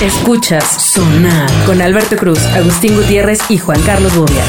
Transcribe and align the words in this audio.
Escuchas 0.00 0.64
Sonar 0.64 1.50
con 1.66 1.82
Alberto 1.82 2.16
Cruz, 2.16 2.40
Agustín 2.54 2.96
Gutiérrez 2.96 3.38
y 3.50 3.58
Juan 3.58 3.80
Carlos 3.82 4.14
Bobia. 4.16 4.42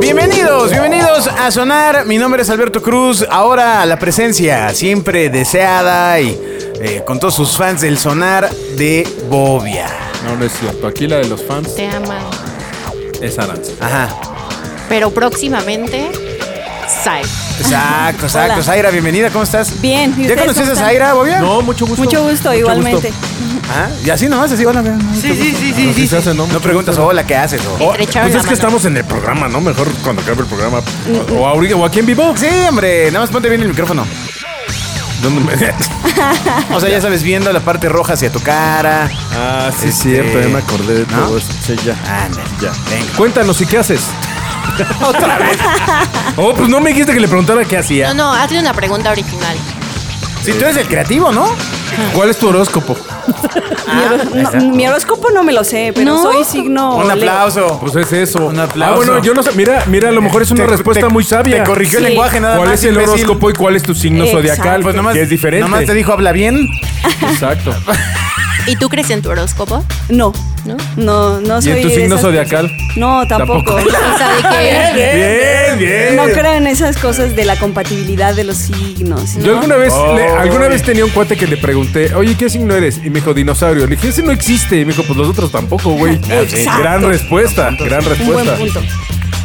Bienvenidos, 0.00 0.70
bienvenidos 0.70 1.26
a 1.26 1.50
Sonar. 1.50 2.06
Mi 2.06 2.18
nombre 2.18 2.42
es 2.42 2.50
Alberto 2.50 2.80
Cruz. 2.82 3.26
Ahora 3.28 3.84
la 3.84 3.98
presencia 3.98 4.72
siempre 4.74 5.28
deseada 5.28 6.20
y 6.20 6.38
eh, 6.80 7.02
con 7.04 7.18
todos 7.18 7.34
sus 7.34 7.56
fans 7.56 7.80
del 7.80 7.98
Sonar 7.98 8.48
de 8.76 9.08
Bobia. 9.28 9.88
No, 10.24 10.36
no 10.36 10.44
es 10.44 10.52
cierto. 10.52 10.86
Aquí 10.86 11.08
la 11.08 11.16
de 11.16 11.26
los 11.26 11.42
fans 11.42 11.74
Te 11.74 11.88
aman. 11.88 12.22
es 13.20 13.38
Aranza. 13.40 13.72
Ajá. 13.80 14.08
Pero 14.88 15.10
próximamente, 15.10 16.10
Sai. 17.02 17.22
Exacto, 17.58 18.26
exacto. 18.26 18.54
Hola. 18.54 18.62
Zaira, 18.62 18.90
bienvenida, 18.90 19.30
¿cómo 19.30 19.42
estás? 19.44 19.80
Bien, 19.80 20.12
¿y 20.16 20.22
¿Ya 20.24 20.34
ustedes 20.34 20.40
conoces 20.40 20.54
cómo 20.62 20.70
a 20.70 20.72
están? 20.74 20.86
Zaira, 20.88 21.12
Bobia? 21.14 21.40
No, 21.40 21.62
mucho 21.62 21.86
gusto. 21.86 22.02
Mucho 22.02 22.22
gusto, 22.28 22.54
igualmente. 22.54 23.12
Ah, 23.74 23.88
y 24.04 24.10
así 24.10 24.28
nomás, 24.28 24.52
así, 24.52 24.64
hola. 24.64 24.82
Sí, 25.14 25.34
sí, 25.34 25.72
sí, 25.74 25.92
sí 25.94 26.06
se 26.06 26.18
hace, 26.18 26.34
¿no? 26.34 26.46
No 26.46 26.60
preguntas, 26.60 26.96
hola, 26.98 27.24
¿qué 27.26 27.34
haces? 27.36 27.60
O- 27.80 27.90
Estrecharon 27.92 28.30
pues 28.30 28.34
la 28.34 28.40
es 28.40 28.44
que 28.44 28.50
mano. 28.50 28.52
estamos 28.52 28.84
en 28.84 28.96
el 28.96 29.04
programa, 29.04 29.48
¿no? 29.48 29.60
Mejor 29.60 29.90
cuando 30.04 30.22
acabe 30.22 30.42
el 30.42 30.46
programa. 30.46 30.80
O, 31.30 31.34
o 31.40 31.46
ahorita, 31.48 31.76
o 31.76 31.84
aquí 31.84 31.98
en 32.00 32.06
vivo. 32.06 32.34
Sí, 32.36 32.46
hombre, 32.68 33.06
nada 33.10 33.20
más 33.20 33.30
ponte 33.30 33.48
bien 33.48 33.62
el 33.62 33.68
micrófono. 33.68 34.06
¿Dónde 35.22 35.40
me- 35.40 36.74
O 36.74 36.80
sea, 36.80 36.88
ya 36.90 37.00
sabes, 37.00 37.22
viendo 37.22 37.52
la 37.52 37.60
parte 37.60 37.88
roja 37.88 38.12
hacia 38.14 38.30
tu 38.30 38.40
cara. 38.40 39.08
Ah, 39.34 39.70
sí, 39.76 39.88
Este, 39.88 40.02
cierto. 40.10 40.40
Ya 40.40 40.48
me 40.48 40.58
acordé 40.58 40.94
de 41.04 41.06
¿no? 41.06 41.26
todo 41.26 41.38
eso. 41.38 41.48
Sí, 41.64 41.74
ya. 41.84 41.94
Ándale, 42.24 42.44
Ya. 42.60 42.72
venga. 42.90 43.12
Cuéntanos, 43.16 43.60
¿y 43.60 43.66
qué 43.66 43.78
haces? 43.78 44.00
Otra 45.06 45.38
vez. 45.38 45.58
Oh, 46.36 46.54
pues 46.54 46.68
no 46.68 46.80
me 46.80 46.90
dijiste 46.90 47.12
que 47.12 47.20
le 47.20 47.28
preguntara 47.28 47.64
qué 47.64 47.78
hacía. 47.78 48.08
No, 48.14 48.14
no, 48.14 48.32
hazle 48.34 48.58
una 48.60 48.72
pregunta 48.72 49.10
original. 49.10 49.56
Si 50.42 50.52
tú 50.52 50.64
eres 50.64 50.76
el 50.76 50.88
creativo, 50.88 51.30
¿no? 51.30 51.54
¿Cuál 52.14 52.30
es 52.30 52.38
tu 52.38 52.48
horóscopo? 52.48 52.96
Mi, 54.34 54.42
no, 54.42 54.74
mi 54.74 54.88
horóscopo 54.88 55.30
no 55.30 55.44
me 55.44 55.52
lo 55.52 55.62
sé, 55.62 55.92
pero 55.94 56.14
¿No? 56.14 56.22
soy 56.22 56.42
signo. 56.44 56.96
Un 56.96 57.04
Leo. 57.06 57.12
aplauso. 57.12 57.78
Pues 57.80 57.94
es 57.96 58.12
eso. 58.12 58.46
Un 58.46 58.58
aplauso. 58.58 58.94
Ah, 58.94 58.96
bueno, 58.96 59.22
yo 59.22 59.34
no 59.34 59.42
sé. 59.44 59.52
Mira, 59.52 59.84
mira, 59.86 60.08
a 60.08 60.12
lo 60.12 60.20
mejor 60.22 60.42
es 60.42 60.50
una 60.50 60.64
Te- 60.64 60.70
respuesta 60.70 61.06
te- 61.06 61.12
muy 61.12 61.22
sabia. 61.22 61.58
Te 61.58 61.64
corrigió 61.68 61.98
el 61.98 62.04
Sí. 62.06 62.10
lenguaje 62.10 62.40
nada 62.40 62.56
¿Cuál 62.56 62.70
más. 62.70 62.78
es 62.80 62.84
el 62.86 62.94
imbécil. 62.94 63.12
horóscopo 63.14 63.50
y 63.50 63.52
cuál 63.52 63.76
es 63.76 63.82
tu 63.84 63.94
signo 63.94 64.24
Exacto. 64.24 64.38
zodiacal? 64.48 64.82
Pues 64.82 64.96
nomás, 64.96 65.14
que 65.14 65.22
es 65.22 65.28
diferente. 65.28 65.62
Nomás 65.68 65.84
te 65.84 65.94
dijo 65.94 66.12
habla 66.12 66.32
bien. 66.32 66.68
Exacto. 67.30 67.72
¿Y 68.66 68.76
tú 68.76 68.88
crees 68.88 69.10
en 69.10 69.22
tu 69.22 69.30
horóscopo? 69.30 69.84
No, 70.08 70.32
¿No? 70.64 70.76
no, 70.96 71.40
no 71.40 71.58
¿Y 71.58 71.62
soy. 71.62 71.72
en 71.72 71.82
tu 71.82 71.90
signo 71.90 72.16
zodiacal? 72.18 72.70
No, 72.96 73.26
tampoco. 73.26 73.74
Tampoco. 73.74 73.88
O 74.14 74.18
sea, 74.18 74.28
de 74.36 74.94
que... 74.94 75.74
Bien, 75.74 75.78
bien. 75.78 76.16
No 76.16 76.24
creo 76.32 76.54
en 76.54 76.66
esas 76.68 76.96
cosas 76.96 77.34
de 77.34 77.44
la 77.44 77.56
compatibilidad 77.56 78.34
de 78.34 78.44
los 78.44 78.56
signos. 78.58 79.34
Yo 79.42 79.54
alguna 79.54 79.76
vez, 79.76 79.92
Oh. 79.92 80.14
le- 80.14 80.28
alguna 80.28 80.68
vez 80.68 80.82
tenía 80.82 81.04
un 81.04 81.10
cuate 81.10 81.36
que 81.36 81.46
le 81.48 81.56
pregunté, 81.56 82.14
oye, 82.14 82.36
¿qué 82.36 82.48
signo 82.48 82.74
eres? 82.74 82.98
Y 82.98 83.10
me 83.10 83.16
dijo, 83.20 83.34
dinosaurio. 83.34 83.86
Le 83.86 83.96
dije, 83.96 84.08
ese 84.08 84.22
no 84.22 84.30
existe. 84.30 84.76
Y 84.80 84.84
me 84.84 84.92
dijo, 84.92 85.02
pues 85.04 85.18
los 85.18 85.28
otros 85.28 85.50
tampoco, 85.50 85.90
güey. 85.94 86.14
Exacto. 86.30 86.80
Gran 86.82 87.02
respuesta, 87.02 87.70
gran 87.80 88.00
Un 88.06 88.26
buen 88.26 88.46
respuesta. 88.46 88.56
punto. 88.56 88.80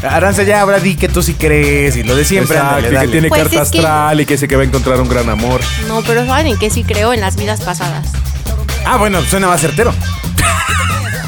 Aranza, 0.07 0.43
ya 0.43 0.61
ahora 0.61 0.79
di 0.79 0.95
que 0.95 1.09
tú 1.09 1.23
sí 1.23 1.33
crees 1.33 1.95
y 1.97 2.03
lo 2.03 2.15
de 2.15 2.23
siempre. 2.23 2.55
Exacto, 2.57 2.75
ándale, 2.85 2.95
y 2.97 2.99
que 3.01 3.07
tiene 3.11 3.29
Pues 3.29 3.41
carta 3.41 3.55
que- 3.55 3.61
astral 3.61 4.21
y 4.21 4.25
que 4.27 4.33
dice 4.35 4.47
que 4.47 4.55
va 4.55 4.61
a 4.61 4.65
encontrar 4.65 5.01
un 5.01 5.09
gran 5.09 5.27
amor. 5.27 5.59
No, 5.87 6.03
pero 6.03 6.23
¿saben 6.27 6.45
en 6.47 6.59
qué 6.59 6.69
sí 6.69 6.83
creo? 6.83 7.13
En 7.13 7.21
las 7.21 7.35
vidas 7.35 7.61
pasadas. 7.61 8.05
Ah, 8.89 8.95
bueno, 8.97 9.21
suena 9.23 9.47
más 9.47 9.59
certero. 9.59 9.93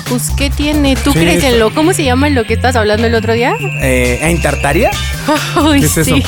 Pues, 0.07 0.31
¿qué 0.35 0.49
tiene? 0.49 0.95
¿Tú 0.95 1.11
Sí, 1.11 1.19
crees 1.19 1.43
en 1.43 1.59
lo... 1.59 1.73
¿Cómo 1.73 1.93
se 1.93 2.03
llama 2.03 2.27
en 2.27 2.35
lo 2.35 2.45
que 2.45 2.53
estás 2.53 2.75
hablando 2.75 3.05
el 3.05 3.13
otro 3.15 3.33
día? 3.33 3.53
Eh, 3.81 4.17
¿En 4.23 4.41
Tartaria? 4.41 4.89
Ay, 5.55 5.81
¿Qué 5.81 5.85
es 5.85 5.97
eso? 5.97 6.15
sí. 6.15 6.23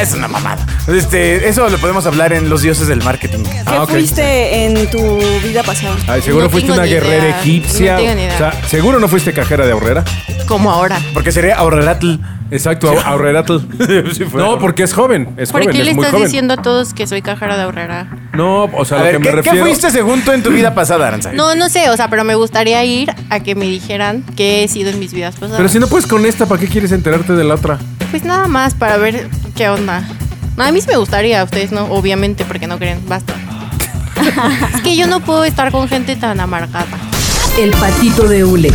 Es 0.00 0.12
una 0.14 0.28
mamada. 0.28 0.64
Este, 0.88 1.48
eso 1.48 1.68
lo 1.68 1.78
podemos 1.78 2.06
hablar 2.06 2.32
en 2.32 2.48
Los 2.48 2.62
Dioses 2.62 2.88
del 2.88 3.02
Marketing. 3.02 3.40
¿Qué 3.44 3.60
Ah, 3.66 3.82
ok. 3.82 3.90
fuiste 3.90 4.64
en 4.64 4.90
tu 4.90 4.98
vida 5.42 5.62
pasada? 5.62 5.96
Ay, 6.08 6.22
seguro 6.22 6.44
No 6.44 6.50
fuiste 6.50 6.68
tengo 6.68 6.80
una 6.80 6.86
ni 6.86 6.92
guerrera 6.94 7.24
idea, 7.28 7.40
egipcia. 7.40 7.92
no 7.92 7.98
tengo 8.00 8.14
ni 8.14 8.22
idea. 8.22 8.34
O 8.34 8.38
sea, 8.38 8.52
seguro 8.68 8.98
no 8.98 9.08
fuiste 9.08 9.32
cajera 9.32 9.64
de 9.66 9.72
ahorrera. 9.72 10.04
Como 10.46 10.70
ahora. 10.70 10.98
Porque 11.14 11.30
sería 11.32 11.56
Ahorreratl. 11.56 12.14
Exacto, 12.50 12.92
ahorreratl. 13.06 13.60
no, 14.34 14.58
porque 14.58 14.82
es 14.82 14.92
joven, 14.92 15.28
es 15.38 15.50
¿Por 15.50 15.62
joven, 15.62 15.74
qué 15.74 15.80
es 15.80 15.86
le 15.86 15.94
muy 15.94 16.02
estás 16.04 16.12
joven. 16.12 16.26
diciendo 16.26 16.52
a 16.54 16.56
todos 16.58 16.92
que 16.92 17.06
soy 17.06 17.22
cajera 17.22 17.56
de 17.56 17.62
ahorrera? 17.62 18.08
No, 18.34 18.64
o 18.64 18.84
sea, 18.84 18.98
A 18.98 19.00
lo 19.00 19.06
ver, 19.06 19.12
que 19.14 19.18
me 19.20 19.24
¿qué, 19.24 19.30
qué 19.30 19.36
refiero. 19.36 19.64
fuiste 19.66 19.90
según 19.90 20.20
tú 20.22 20.32
en 20.32 20.42
tu 20.42 20.50
vida 20.50 20.74
pasada, 20.74 21.08
Aranza? 21.08 21.32
No, 21.32 21.54
no 21.54 21.70
sé, 21.70 21.88
o 21.88 21.96
sea, 21.96 22.08
pero 22.10 22.24
me 22.24 22.34
gustaría 22.34 22.84
ir 22.84 23.10
a 23.30 23.40
que 23.40 23.54
me 23.54 23.64
dijeran 23.64 24.22
qué 24.36 24.64
he 24.64 24.68
sido 24.68 24.90
en 24.90 24.98
mis 24.98 25.14
vidas 25.14 25.34
pasadas. 25.36 25.56
Pero 25.56 25.68
si 25.70 25.78
no 25.78 25.86
puedes 25.86 26.06
con 26.06 26.26
esta, 26.26 26.44
¿para 26.44 26.60
qué 26.60 26.66
quieres 26.68 26.92
enterarte 26.92 27.32
de 27.32 27.44
la 27.44 27.54
otra? 27.54 27.78
Pues 28.10 28.24
nada 28.24 28.46
más 28.48 28.74
para 28.74 28.98
ver 28.98 29.30
qué 29.56 29.68
onda. 29.68 30.02
No, 30.56 30.64
a 30.64 30.72
mí 30.72 30.80
sí 30.80 30.88
me 30.88 30.96
gustaría, 30.96 31.40
a 31.40 31.44
ustedes 31.44 31.72
no, 31.72 31.84
obviamente, 31.86 32.44
porque 32.44 32.66
no 32.66 32.78
creen, 32.78 33.00
basta. 33.08 33.34
es 34.74 34.80
que 34.82 34.96
yo 34.96 35.06
no 35.06 35.20
puedo 35.20 35.44
estar 35.44 35.72
con 35.72 35.88
gente 35.88 36.16
tan 36.16 36.40
amargada. 36.40 36.86
El 37.58 37.70
patito 37.72 38.28
de 38.28 38.44
hule 38.44 38.72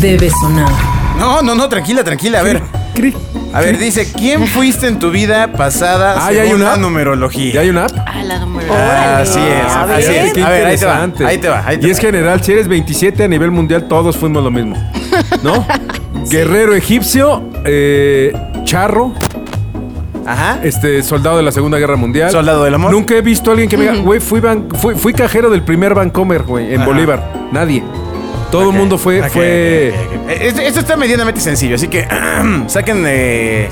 debe 0.00 0.30
sonar. 0.30 0.70
No, 1.18 1.42
no, 1.42 1.54
no, 1.54 1.68
tranquila, 1.68 2.04
tranquila. 2.04 2.40
A 2.40 2.42
ver, 2.42 2.62
Cri. 2.94 3.14
a 3.52 3.60
ver, 3.60 3.78
dice, 3.78 4.12
¿quién 4.12 4.46
fuiste 4.48 4.86
en 4.86 4.98
tu 4.98 5.10
vida 5.10 5.52
pasada 5.52 6.16
Ah, 6.18 6.32
¿ya 6.32 6.42
hay 6.42 6.52
una? 6.52 6.72
la 6.72 6.76
numerología? 6.76 7.54
¿Ya 7.54 7.60
hay 7.62 7.70
una 7.70 7.84
app? 7.86 7.92
Ah, 8.06 8.22
la 8.22 8.38
número. 8.38 8.72
Ah, 8.72 9.18
así 9.22 9.38
es, 9.40 9.72
A 9.72 9.82
así 9.84 10.08
ver. 10.08 10.26
es. 10.26 10.32
Qué 10.34 10.42
A 10.42 10.48
ver, 10.48 10.66
ahí 10.66 10.76
te 10.76 10.86
va, 10.86 11.02
ahí 11.02 11.38
te 11.38 11.48
va, 11.48 11.64
ahí 11.66 11.78
te 11.78 11.86
y 11.86 11.90
va. 11.90 11.92
es 11.96 11.98
general, 12.00 12.42
si 12.44 12.52
eres 12.52 12.68
27 12.68 13.24
a 13.24 13.28
nivel 13.28 13.50
mundial, 13.50 13.84
todos 13.88 14.16
fuimos 14.16 14.42
lo 14.44 14.50
mismo. 14.50 14.76
¿No? 15.42 15.66
Guerrero 16.30 16.74
egipcio, 16.74 17.42
eh, 17.64 18.32
charro, 18.64 19.14
Ajá. 20.26 20.58
este, 20.62 21.02
soldado 21.02 21.36
de 21.36 21.42
la 21.42 21.52
Segunda 21.52 21.78
Guerra 21.78 21.96
Mundial. 21.96 22.30
Soldado 22.30 22.64
del 22.64 22.74
amor. 22.74 22.90
Nunca 22.90 23.14
he 23.14 23.20
visto 23.22 23.50
a 23.50 23.52
alguien 23.52 23.68
que 23.68 23.76
me 23.76 23.84
diga, 23.90 23.96
güey, 24.02 24.20
fui, 24.20 24.40
ban- 24.40 24.68
fui, 24.76 24.94
fui 24.94 25.12
cajero 25.12 25.50
del 25.50 25.62
primer 25.62 25.94
Vancomer, 25.94 26.42
güey, 26.42 26.74
en 26.74 26.80
Ajá. 26.82 26.86
Bolívar. 26.90 27.32
Nadie. 27.52 27.82
Todo 28.50 28.70
el 28.70 28.76
mundo 28.76 28.96
fue, 28.98 29.20
Ok, 29.20 29.28
fue. 29.28 29.92
ok, 29.94 30.00
ok, 30.00 30.22
ok. 30.24 30.30
Eh, 30.30 30.38
Esto, 30.48 30.60
esto 30.60 30.80
está 30.80 30.96
medianamente 30.96 31.40
sencillo, 31.40 31.74
así 31.74 31.88
que 31.88 32.06
saquen 32.68 33.02
eh, 33.06 33.68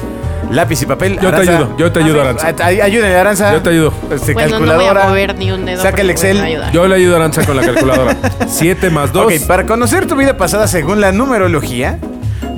lápiz 0.51 0.83
y 0.83 0.87
papel. 0.87 1.19
Yo 1.21 1.31
te 1.31 1.37
ayudo, 1.43 1.77
yo 1.79 1.93
te 1.93 2.01
ayudo, 2.01 2.21
Aranza. 2.23 2.53
Ay- 2.61 2.81
Ayúdenle, 2.81 3.17
Aranza. 3.17 3.53
Yo 3.53 3.63
te 3.63 3.71
ayudo. 3.71 3.93
Este, 4.11 4.33
Bueno, 4.35 4.59
no 4.59 4.67
voy 4.67 4.69
a 4.69 4.73
calculadora. 4.77 5.09
mover 5.09 5.39
ni 5.39 5.51
un 5.53 5.65
dedo. 5.65 5.81
Saca 5.81 6.01
el 6.03 6.09
porque 6.09 6.13
Excel. 6.13 6.35
me 6.35 6.41
va 6.41 6.45
a 6.45 6.49
ayudar. 6.49 6.73
Yo 6.73 6.89
le 6.89 6.95
ayudo 6.97 7.15
a 7.15 7.17
Aranza 7.19 7.47
con 7.47 7.57
la 7.57 7.63
calculadora. 7.63 8.17
7 8.49 8.91
más 8.91 9.13
2. 9.13 9.25
Ok, 9.27 9.47
para 9.47 9.65
conocer 9.65 10.07
tu 10.07 10.17
vida 10.17 10.37
pasada 10.37 10.67
según 10.67 11.01
la 11.01 11.13
numerología, 11.13 11.99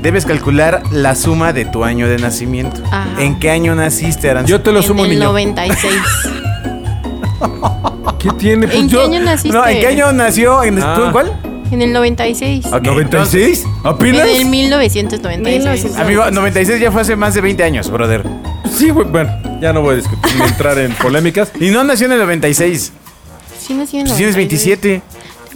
debes 0.06 0.24
calcular 0.24 0.84
la 0.92 1.16
suma 1.16 1.52
de 1.52 1.64
tu 1.64 1.82
año 1.82 2.06
de 2.08 2.16
nacimiento. 2.18 2.80
Ajá. 2.92 3.08
¿En 3.20 3.40
qué 3.40 3.50
año 3.50 3.74
naciste, 3.74 4.30
Aranza? 4.30 4.48
Yo 4.48 4.60
te 4.60 4.70
lo 4.70 4.78
En 4.78 4.84
sumo, 4.86 5.02
el 5.04 5.10
niño. 5.10 5.24
96. 5.24 5.94
¿Qué 8.20 8.30
tiene? 8.38 8.66
Pues 8.68 8.78
¿En 8.78 8.88
yo- 8.88 9.00
qué 9.00 9.16
año 9.16 9.20
naciste? 9.24 9.56
No, 9.58 9.66
¿en 9.66 9.80
qué 9.80 9.86
año 9.88 10.12
nació? 10.12 10.62
¿En, 10.62 10.80
Ah. 10.80 10.94
¿Tú 10.96 11.04
en 11.06 11.10
cuál? 11.12 11.32
En 11.72 11.82
el 11.82 11.92
96. 11.92 12.66
Ok, 12.66 12.82
¿96? 12.84 13.64
¿Apenas? 13.82 14.28
En 14.28 14.36
el 14.36 14.44
1996. 14.46 15.64
1996. 15.64 15.96
Amigo, 15.98 16.30
96 16.30 16.80
ya 16.80 16.92
fue 16.92 17.02
hace 17.02 17.16
más 17.16 17.34
de 17.34 17.40
20 17.40 17.64
años, 17.64 17.90
brother. 17.90 18.22
Sí, 18.72 18.90
güey. 18.90 19.08
Bueno, 19.08 19.30
ya 19.60 19.72
no 19.72 19.80
voy 19.82 19.94
a 19.94 19.96
discutir, 19.96 20.36
ni 20.38 20.46
entrar 20.46 20.78
en 20.78 20.92
polémicas. 20.94 21.50
Y 21.60 21.70
no 21.70 21.82
nació 21.82 22.06
en 22.06 22.12
el 22.12 22.18
96. 22.20 22.92
Sí, 23.58 23.74
nací 23.74 23.96
en 23.96 24.02
el 24.02 24.06
Pues 24.06 24.16
tienes 24.16 24.36
96. 24.36 24.36
27. 24.36 25.02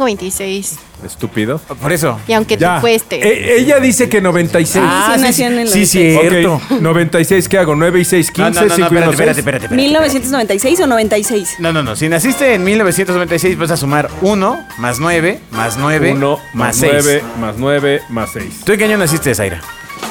Tengo 0.00 0.06
26. 0.06 0.78
Estúpido. 1.04 1.58
Por 1.58 1.92
eso. 1.92 2.18
Y 2.26 2.32
aunque 2.32 2.56
Ya. 2.56 2.76
te 2.76 2.80
cueste. 2.80 3.16
Eh, 3.16 3.58
ella 3.60 3.80
dice 3.80 4.08
que 4.08 4.22
96. 4.22 4.82
Ah, 4.88 5.12
sí, 5.14 5.20
nació 5.20 5.46
en 5.48 5.58
el 5.58 5.68
sí, 5.68 5.74
96. 6.14 6.20
cierto. 6.30 6.54
Ok, 6.54 6.80
96, 6.80 7.48
¿qué 7.50 7.58
hago? 7.58 7.74
9 7.76 8.00
y 8.00 8.04
6, 8.06 8.30
15, 8.30 8.40
No, 8.42 8.48
no, 8.48 8.60
no, 8.62 8.68
no, 8.68 8.74
5 8.76 8.80
y 8.80 8.96
1, 8.96 9.10
espérate, 9.10 9.16
6. 9.34 9.38
espérate, 9.38 9.40
espérate, 9.40 9.64
espérate. 9.66 10.56
¿1996 10.56 10.80
o 10.80 10.86
96? 10.86 11.56
No, 11.58 11.72
no, 11.74 11.82
no. 11.82 11.96
Si 11.96 12.08
naciste 12.08 12.54
en 12.54 12.64
1996, 12.64 13.58
vas 13.58 13.70
a 13.72 13.76
sumar 13.76 14.08
1 14.22 14.66
más 14.78 14.98
9 15.00 15.38
más 15.50 15.76
9 15.76 16.12
1 16.12 16.38
más 16.54 16.54
más 16.54 16.76
6. 16.76 16.92
9 17.04 17.22
más 17.38 17.54
9 17.58 18.00
más 18.08 18.30
6. 18.32 18.60
¿Tú 18.64 18.72
en 18.72 18.78
qué 18.78 18.84
año 18.86 18.96
naciste, 18.96 19.34
Zaira? 19.34 19.60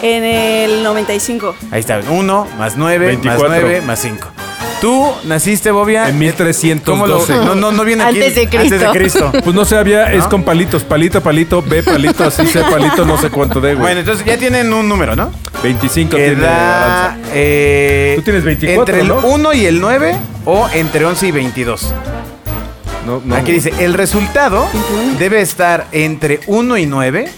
En 0.03 0.23
el 0.23 0.83
95. 0.83 1.55
Ahí 1.71 1.79
está. 1.79 1.99
1 2.07 2.47
más 2.59 2.77
9 2.77 3.07
24. 3.07 3.49
más 3.49 3.59
9 3.59 3.81
más 3.81 3.99
5. 3.99 4.27
¿Tú 4.81 5.11
naciste, 5.25 5.71
Bobia? 5.71 6.07
En 6.09 6.17
1312. 6.19 7.33
¿Cómo 7.33 7.43
lo.? 7.43 7.45
No, 7.45 7.55
no, 7.55 7.71
no 7.71 7.83
viene 7.83 8.03
aquí. 8.03 8.15
Antes 8.17 8.35
de 8.35 8.47
Cristo. 8.47 8.75
Antes 8.75 8.79
de 8.81 8.99
Cristo. 8.99 9.31
Pues 9.43 9.55
no 9.55 9.65
sé, 9.65 9.77
había, 9.77 10.11
es 10.13 10.25
con 10.25 10.43
palitos, 10.43 10.83
palito, 10.83 11.21
palito, 11.21 11.61
B, 11.61 11.83
palito, 11.83 12.23
así, 12.23 12.45
C, 12.47 12.61
palito, 12.61 13.03
no 13.05 13.17
sé 13.17 13.29
cuánto 13.29 13.59
de, 13.59 13.73
güey. 13.73 13.81
Bueno, 13.81 13.99
entonces 14.01 14.25
ya 14.25 14.37
tienen 14.37 14.71
un 14.73 14.87
número, 14.87 15.15
¿no? 15.15 15.31
25 15.63 16.15
Que 16.15 16.25
tiene 16.27 16.41
da. 16.41 17.05
Aranza. 17.05 17.29
eh, 17.33 18.13
Tú 18.17 18.21
tienes 18.23 18.43
24, 18.43 18.81
Entre 18.81 19.01
el 19.01 19.07
¿no? 19.07 19.27
1 19.27 19.53
y 19.53 19.65
el 19.65 19.81
9 19.81 20.15
o 20.45 20.69
entre 20.73 21.05
11 21.05 21.27
y 21.27 21.31
22. 21.31 21.93
No, 23.05 23.21
no. 23.25 23.35
Aquí 23.35 23.51
dice: 23.53 23.73
el 23.79 23.93
resultado 23.93 24.67
debe 25.17 25.41
estar 25.41 25.87
entre 25.91 26.41
1 26.47 26.77
y 26.77 26.85
9 26.85 27.29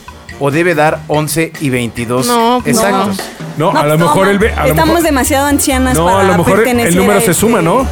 o 0.42 0.52
debe 0.52 0.76
dar 0.76 1.00
11 1.08 1.54
y 1.62 1.70
22 1.70 2.26
No, 2.28 2.60
pues 2.64 2.76
exactos. 2.76 3.18
No, 3.58 3.72
a 3.72 3.86
lo 3.86 3.98
No, 3.98 4.06
mejor 4.08 4.26
no, 4.26 4.32
el 4.32 4.40
B. 4.40 4.52
A 4.52 4.64
lo 4.64 4.70
Estamos 4.70 4.88
mejor, 4.96 5.04
demasiado 5.04 5.46
ancianas 5.48 5.96
no, 5.96 6.06
para 6.06 6.20
a 6.20 6.24
lo 6.24 6.38
mejor 6.40 6.56
pertenecer 6.56 6.90
el 6.90 6.96
número 6.98 7.14
a 7.20 7.22
se 7.22 7.32
este- 7.32 7.40
suma, 7.40 7.62
¿no? 7.62 7.86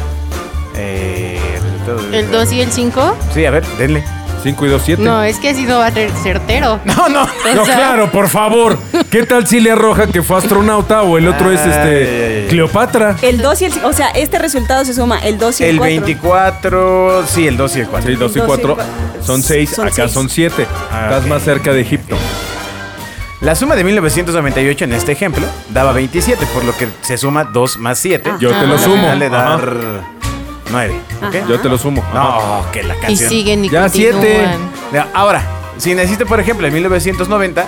Eh, 0.76 1.38
el 1.56 1.62
resultado 1.62 1.98
debe 2.02 2.18
¿El 2.18 2.30
dar- 2.30 2.40
2 2.44 2.52
y 2.52 2.60
el 2.60 2.72
5? 2.72 3.16
Sí, 3.34 3.44
a 3.46 3.50
ver, 3.50 3.64
denle. 3.78 4.04
5 4.42 4.64
y 4.64 4.68
2, 4.70 4.82
7. 4.82 5.02
No, 5.02 5.22
es 5.22 5.38
que 5.38 5.50
así 5.50 5.64
no 5.64 5.78
va 5.80 5.86
a 5.88 5.92
ser 5.92 6.10
certero. 6.22 6.80
No, 6.86 7.08
no. 7.10 7.26
No, 7.54 7.62
claro, 7.64 8.10
por 8.10 8.28
favor. 8.30 8.78
¿Qué 9.10 9.24
tal 9.26 9.46
si 9.46 9.60
le 9.60 9.72
arroja 9.72 10.06
que 10.06 10.22
fue 10.22 10.38
astronauta 10.38 11.02
o 11.02 11.18
el 11.18 11.28
otro 11.28 11.52
es 11.52 11.60
este. 11.60 12.46
Cleopatra? 12.48 13.16
El 13.20 13.42
2 13.42 13.60
y 13.62 13.64
el... 13.66 13.72
O 13.84 13.92
sea, 13.92 14.08
este 14.08 14.38
resultado 14.38 14.84
se 14.86 14.94
suma 14.94 15.18
el 15.18 15.38
2 15.38 15.60
y 15.60 15.64
el, 15.64 15.70
El 15.72 15.76
4. 15.76 15.90
24, 16.00 17.26
sí, 17.26 17.46
el 17.46 17.56
2 17.58 17.76
y 17.76 17.80
el 17.80 17.88
4. 17.88 18.10
Sí, 18.10 18.16
2 18.16 18.30
y 18.30 18.38
Dos 18.38 18.44
y 18.44 18.46
4 18.46 18.74
cuatro. 18.76 18.92
son 19.22 19.42
6, 19.42 19.70
Son 19.76 19.86
acá 19.86 19.94
seis. 20.04 20.12
son 20.12 20.28
7. 20.30 20.66
Ah, 20.90 21.04
Estás 21.10 21.26
más 21.26 21.42
cerca 21.42 21.72
de 21.74 21.82
Egipto. 21.82 22.16
La 23.40 23.54
suma 23.54 23.74
de 23.74 23.84
1998 23.84 24.84
en 24.84 24.92
este 24.92 25.12
ejemplo 25.12 25.46
daba 25.70 25.92
27, 25.92 26.44
por 26.52 26.62
lo 26.64 26.76
que 26.76 26.88
se 27.00 27.16
suma 27.16 27.44
2 27.44 27.78
más 27.78 27.98
7. 27.98 28.32
Yo 28.38 28.50
te 28.50 28.66
lo 28.66 28.74
Ajá. 28.74 28.84
sumo. 28.84 29.14
Le 29.14 29.30
dar 29.30 29.62
9. 30.70 30.94
¿ok? 31.26 31.34
Ajá. 31.36 31.46
Yo 31.48 31.58
te 31.60 31.68
lo 31.70 31.78
sumo. 31.78 32.02
Ajá. 32.12 32.14
No, 32.18 32.70
que 32.70 32.82
la 32.82 32.96
Y 32.96 33.00
canción. 33.00 33.28
siguen 33.30 33.64
y 33.64 33.70
Ya, 33.70 33.82
continúan. 33.84 34.12
siete. 34.20 34.46
Ya, 34.92 35.08
Ahora, 35.14 35.42
si 35.78 35.94
necesitas, 35.94 36.28
por 36.28 36.38
ejemplo, 36.38 36.66
en 36.66 36.74
1990, 36.74 37.66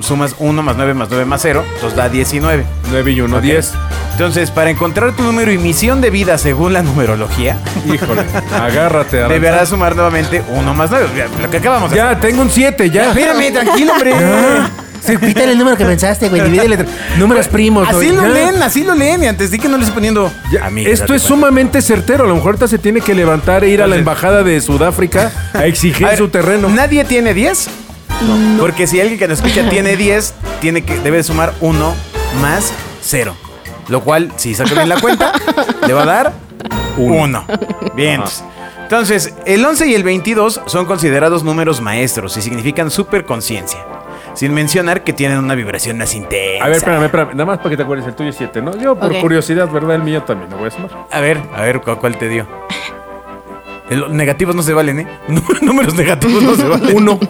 sumas 0.00 0.34
1 0.40 0.60
más 0.62 0.76
9 0.76 0.94
más 0.94 1.08
9 1.08 1.24
más 1.24 1.40
0, 1.40 1.62
entonces 1.74 1.96
da 1.96 2.08
19. 2.08 2.64
9 2.90 3.10
y 3.12 3.20
1, 3.20 3.36
Ok. 3.36 3.42
10. 3.42 3.72
Entonces, 4.12 4.50
para 4.50 4.70
encontrar 4.70 5.12
tu 5.12 5.22
número 5.22 5.52
y 5.52 5.58
misión 5.58 6.00
de 6.00 6.10
vida 6.10 6.36
según 6.36 6.72
la 6.72 6.82
numerología, 6.82 7.56
Híjole, 7.86 8.22
agárrate. 8.60 9.18
Aranza. 9.18 9.32
deberás 9.34 9.68
sumar 9.68 9.94
nuevamente 9.94 10.42
1 10.48 10.74
más 10.74 10.90
9. 10.90 11.06
Lo 11.40 11.48
que 11.48 11.56
acabamos 11.58 11.90
de 11.92 11.96
Ya, 11.96 12.18
tengo 12.18 12.42
un 12.42 12.50
7, 12.50 12.90
ya. 12.90 13.10
Espérame, 13.10 13.52
tranquilo, 13.52 13.92
hombre. 13.92 14.12
Sí, 15.04 15.16
quítale 15.16 15.52
el 15.52 15.58
número 15.58 15.76
que 15.76 15.84
pensaste, 15.84 16.28
güey. 16.28 16.42
Divídele. 16.42 16.86
Números 17.18 17.48
primos, 17.48 17.90
güey. 17.92 18.08
Así 18.08 18.16
lo 18.16 18.22
ya. 18.22 18.28
leen, 18.28 18.62
así 18.62 18.84
lo 18.84 18.94
leen. 18.94 19.24
Y 19.24 19.26
antes 19.26 19.50
di 19.50 19.58
que 19.58 19.68
no 19.68 19.76
le 19.76 19.82
estoy 19.82 19.94
poniendo. 19.94 20.30
Ya, 20.52 20.66
Amigas, 20.66 20.92
Esto 20.92 21.04
es 21.14 21.22
cuenta. 21.22 21.28
sumamente 21.28 21.82
certero. 21.82 22.24
A 22.24 22.28
lo 22.28 22.34
mejor 22.34 22.50
ahorita 22.50 22.68
se 22.68 22.78
tiene 22.78 23.00
que 23.00 23.14
levantar 23.14 23.64
e 23.64 23.68
ir 23.70 23.82
a 23.82 23.86
la 23.86 23.96
embajada 23.96 24.42
de 24.42 24.60
Sudáfrica 24.60 25.32
a 25.52 25.66
exigir 25.66 26.06
A 26.06 26.10
ver, 26.10 26.18
su 26.18 26.28
terreno. 26.28 26.68
¿Nadie 26.68 27.04
tiene 27.04 27.34
10? 27.34 27.68
Porque 28.60 28.86
si 28.86 29.00
alguien 29.00 29.18
que 29.18 29.26
nos 29.26 29.38
escucha 29.42 29.68
tiene 29.68 29.96
10, 29.96 30.34
tiene 30.60 30.82
que, 30.82 30.98
debe 31.00 31.22
sumar 31.22 31.52
1 31.60 31.94
más 32.40 32.72
0. 33.02 33.34
Lo 33.88 34.02
cual, 34.02 34.30
si 34.36 34.54
saca 34.54 34.74
bien 34.74 34.88
la 34.88 35.00
cuenta, 35.00 35.32
le 35.86 35.92
va 35.92 36.02
a 36.02 36.06
dar 36.06 36.32
1. 36.96 37.46
Bien. 37.96 38.22
Entonces, 38.82 39.34
el 39.46 39.64
11 39.64 39.86
y 39.88 39.94
el 39.94 40.04
22 40.04 40.60
son 40.66 40.84
considerados 40.84 41.42
números 41.42 41.80
maestros 41.80 42.36
y 42.36 42.42
significan 42.42 42.90
superconciencia. 42.90 43.80
Sin 44.34 44.54
mencionar 44.54 45.04
que 45.04 45.12
tienen 45.12 45.38
una 45.38 45.54
vibración 45.54 45.98
más 45.98 46.14
intensa. 46.14 46.64
A 46.64 46.68
ver, 46.68 46.76
espérame, 46.78 47.04
espérame. 47.04 47.30
Nada 47.32 47.44
más 47.44 47.58
para 47.58 47.70
que 47.70 47.76
te 47.76 47.82
acuerdes, 47.82 48.06
el 48.06 48.14
tuyo 48.14 48.30
es 48.30 48.36
7, 48.36 48.62
¿no? 48.62 48.76
Yo, 48.78 48.98
por 48.98 49.14
curiosidad, 49.20 49.68
¿verdad? 49.70 49.96
El 49.96 50.02
mío 50.02 50.22
también 50.22 50.50
lo 50.50 50.56
voy 50.56 50.68
a 50.68 50.70
sumar. 50.70 50.90
A 51.10 51.20
ver, 51.20 51.38
a 51.54 51.62
ver, 51.62 51.80
¿cu- 51.80 51.96
¿cuál 51.96 52.16
te 52.16 52.28
dio? 52.28 52.46
Los 53.90 54.10
negativos 54.10 54.54
no 54.56 54.62
se 54.62 54.72
valen, 54.72 55.00
¿eh? 55.00 55.06
Números 55.60 55.94
negativos 55.94 56.42
no 56.42 56.54
se 56.54 56.64
valen. 56.66 56.96
Uno. 56.96 57.20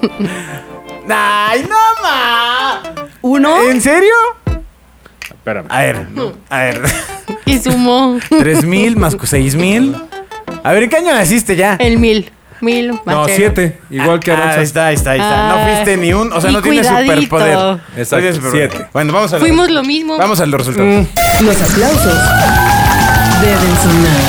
¡Ay, 1.11 1.67
no 1.69 1.77
ma! 2.03 2.83
¿Uno? 3.21 3.63
¿En 3.69 3.81
serio? 3.81 4.15
Espérame. 5.29 5.67
A 5.69 5.81
ver, 5.81 6.07
a 6.51 6.59
ver. 6.61 6.83
Y 7.47 7.59
sumó 7.59 8.19
3000 8.29 8.97
más 8.97 9.17
6000. 9.21 9.97
A 10.63 10.73
ver, 10.73 10.85
¿en 10.85 10.91
qué 10.91 10.97
año 10.99 11.13
naciste 11.13 11.57
ya? 11.57 11.75
el 11.81 11.99
mil. 11.99 12.31
Mil 12.63 12.93
más 12.93 13.15
No, 13.15 13.25
cero. 13.27 13.53
7. 13.55 13.79
Igual 13.91 14.21
que 14.21 14.31
Ah, 14.33 14.37
Aranza. 14.37 14.59
ahí 14.59 14.65
está, 14.65 14.87
ahí 14.87 14.95
está, 14.95 15.11
ahí 15.11 15.21
está. 15.21 15.49
No 15.49 15.55
Ah, 15.57 15.67
fuiste 15.67 15.97
ni 15.99 16.13
un. 16.15 16.33
O 16.33 16.41
sea, 16.41 16.51
y 16.51 16.53
no 16.55 16.63
tienes 16.63 16.87
cuidadito. 16.87 17.13
superpoder. 17.15 17.55
No 17.57 17.81
Exacto, 17.97 18.17
tienes 18.19 18.37
superpoder. 18.37 18.71
siete. 18.71 18.87
Bueno, 18.93 19.13
vamos 19.13 19.33
a 19.35 19.39
Fuimos 19.39 19.69
lo 19.71 19.83
mismo. 19.83 20.17
Vamos 20.17 20.41
a 20.41 20.47
los 20.47 20.59
resultados. 20.67 21.07
Los 21.43 21.57
aplausos 21.61 22.19
deben 23.41 23.77
sonar. 23.83 24.23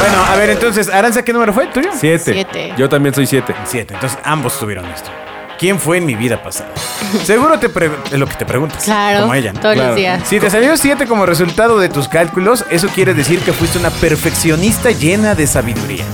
Bueno, 0.00 0.24
a 0.32 0.36
ver, 0.36 0.50
entonces, 0.50 0.88
Aranza, 0.88 1.22
¿qué 1.22 1.32
número 1.32 1.52
fue? 1.52 1.66
¿Tuyo? 1.66 1.90
7. 1.94 2.32
Siete. 2.32 2.74
Yo 2.76 2.88
también 2.88 3.14
soy 3.14 3.26
7. 3.26 3.54
Siete. 3.64 3.94
Entonces, 3.94 4.18
ambos 4.24 4.58
tuvieron 4.58 4.86
esto. 4.86 5.10
¿Quién 5.58 5.78
fue 5.78 5.98
en 5.98 6.06
mi 6.06 6.14
vida 6.16 6.42
pasada? 6.42 6.70
Seguro 7.24 7.56
te 7.58 7.68
pre- 7.68 7.90
es 8.10 8.18
lo 8.18 8.26
que 8.26 8.34
te 8.34 8.44
preguntas. 8.44 8.82
Claro. 8.82 9.20
Como 9.20 9.34
ella. 9.34 9.52
¿no? 9.52 9.60
Todos 9.60 9.74
Claro. 9.74 9.88
los 9.90 9.96
días. 9.96 10.26
Si 10.26 10.40
te 10.40 10.50
salió 10.50 10.76
7 10.76 11.06
como 11.06 11.24
resultado 11.26 11.78
de 11.78 11.88
tus 11.88 12.08
cálculos, 12.08 12.64
eso 12.70 12.88
quiere 12.88 13.14
decir 13.14 13.38
que 13.40 13.52
fuiste 13.52 13.78
una 13.78 13.90
perfeccionista 13.90 14.90
llena 14.90 15.34
de 15.36 15.46
sabiduría. 15.46 16.04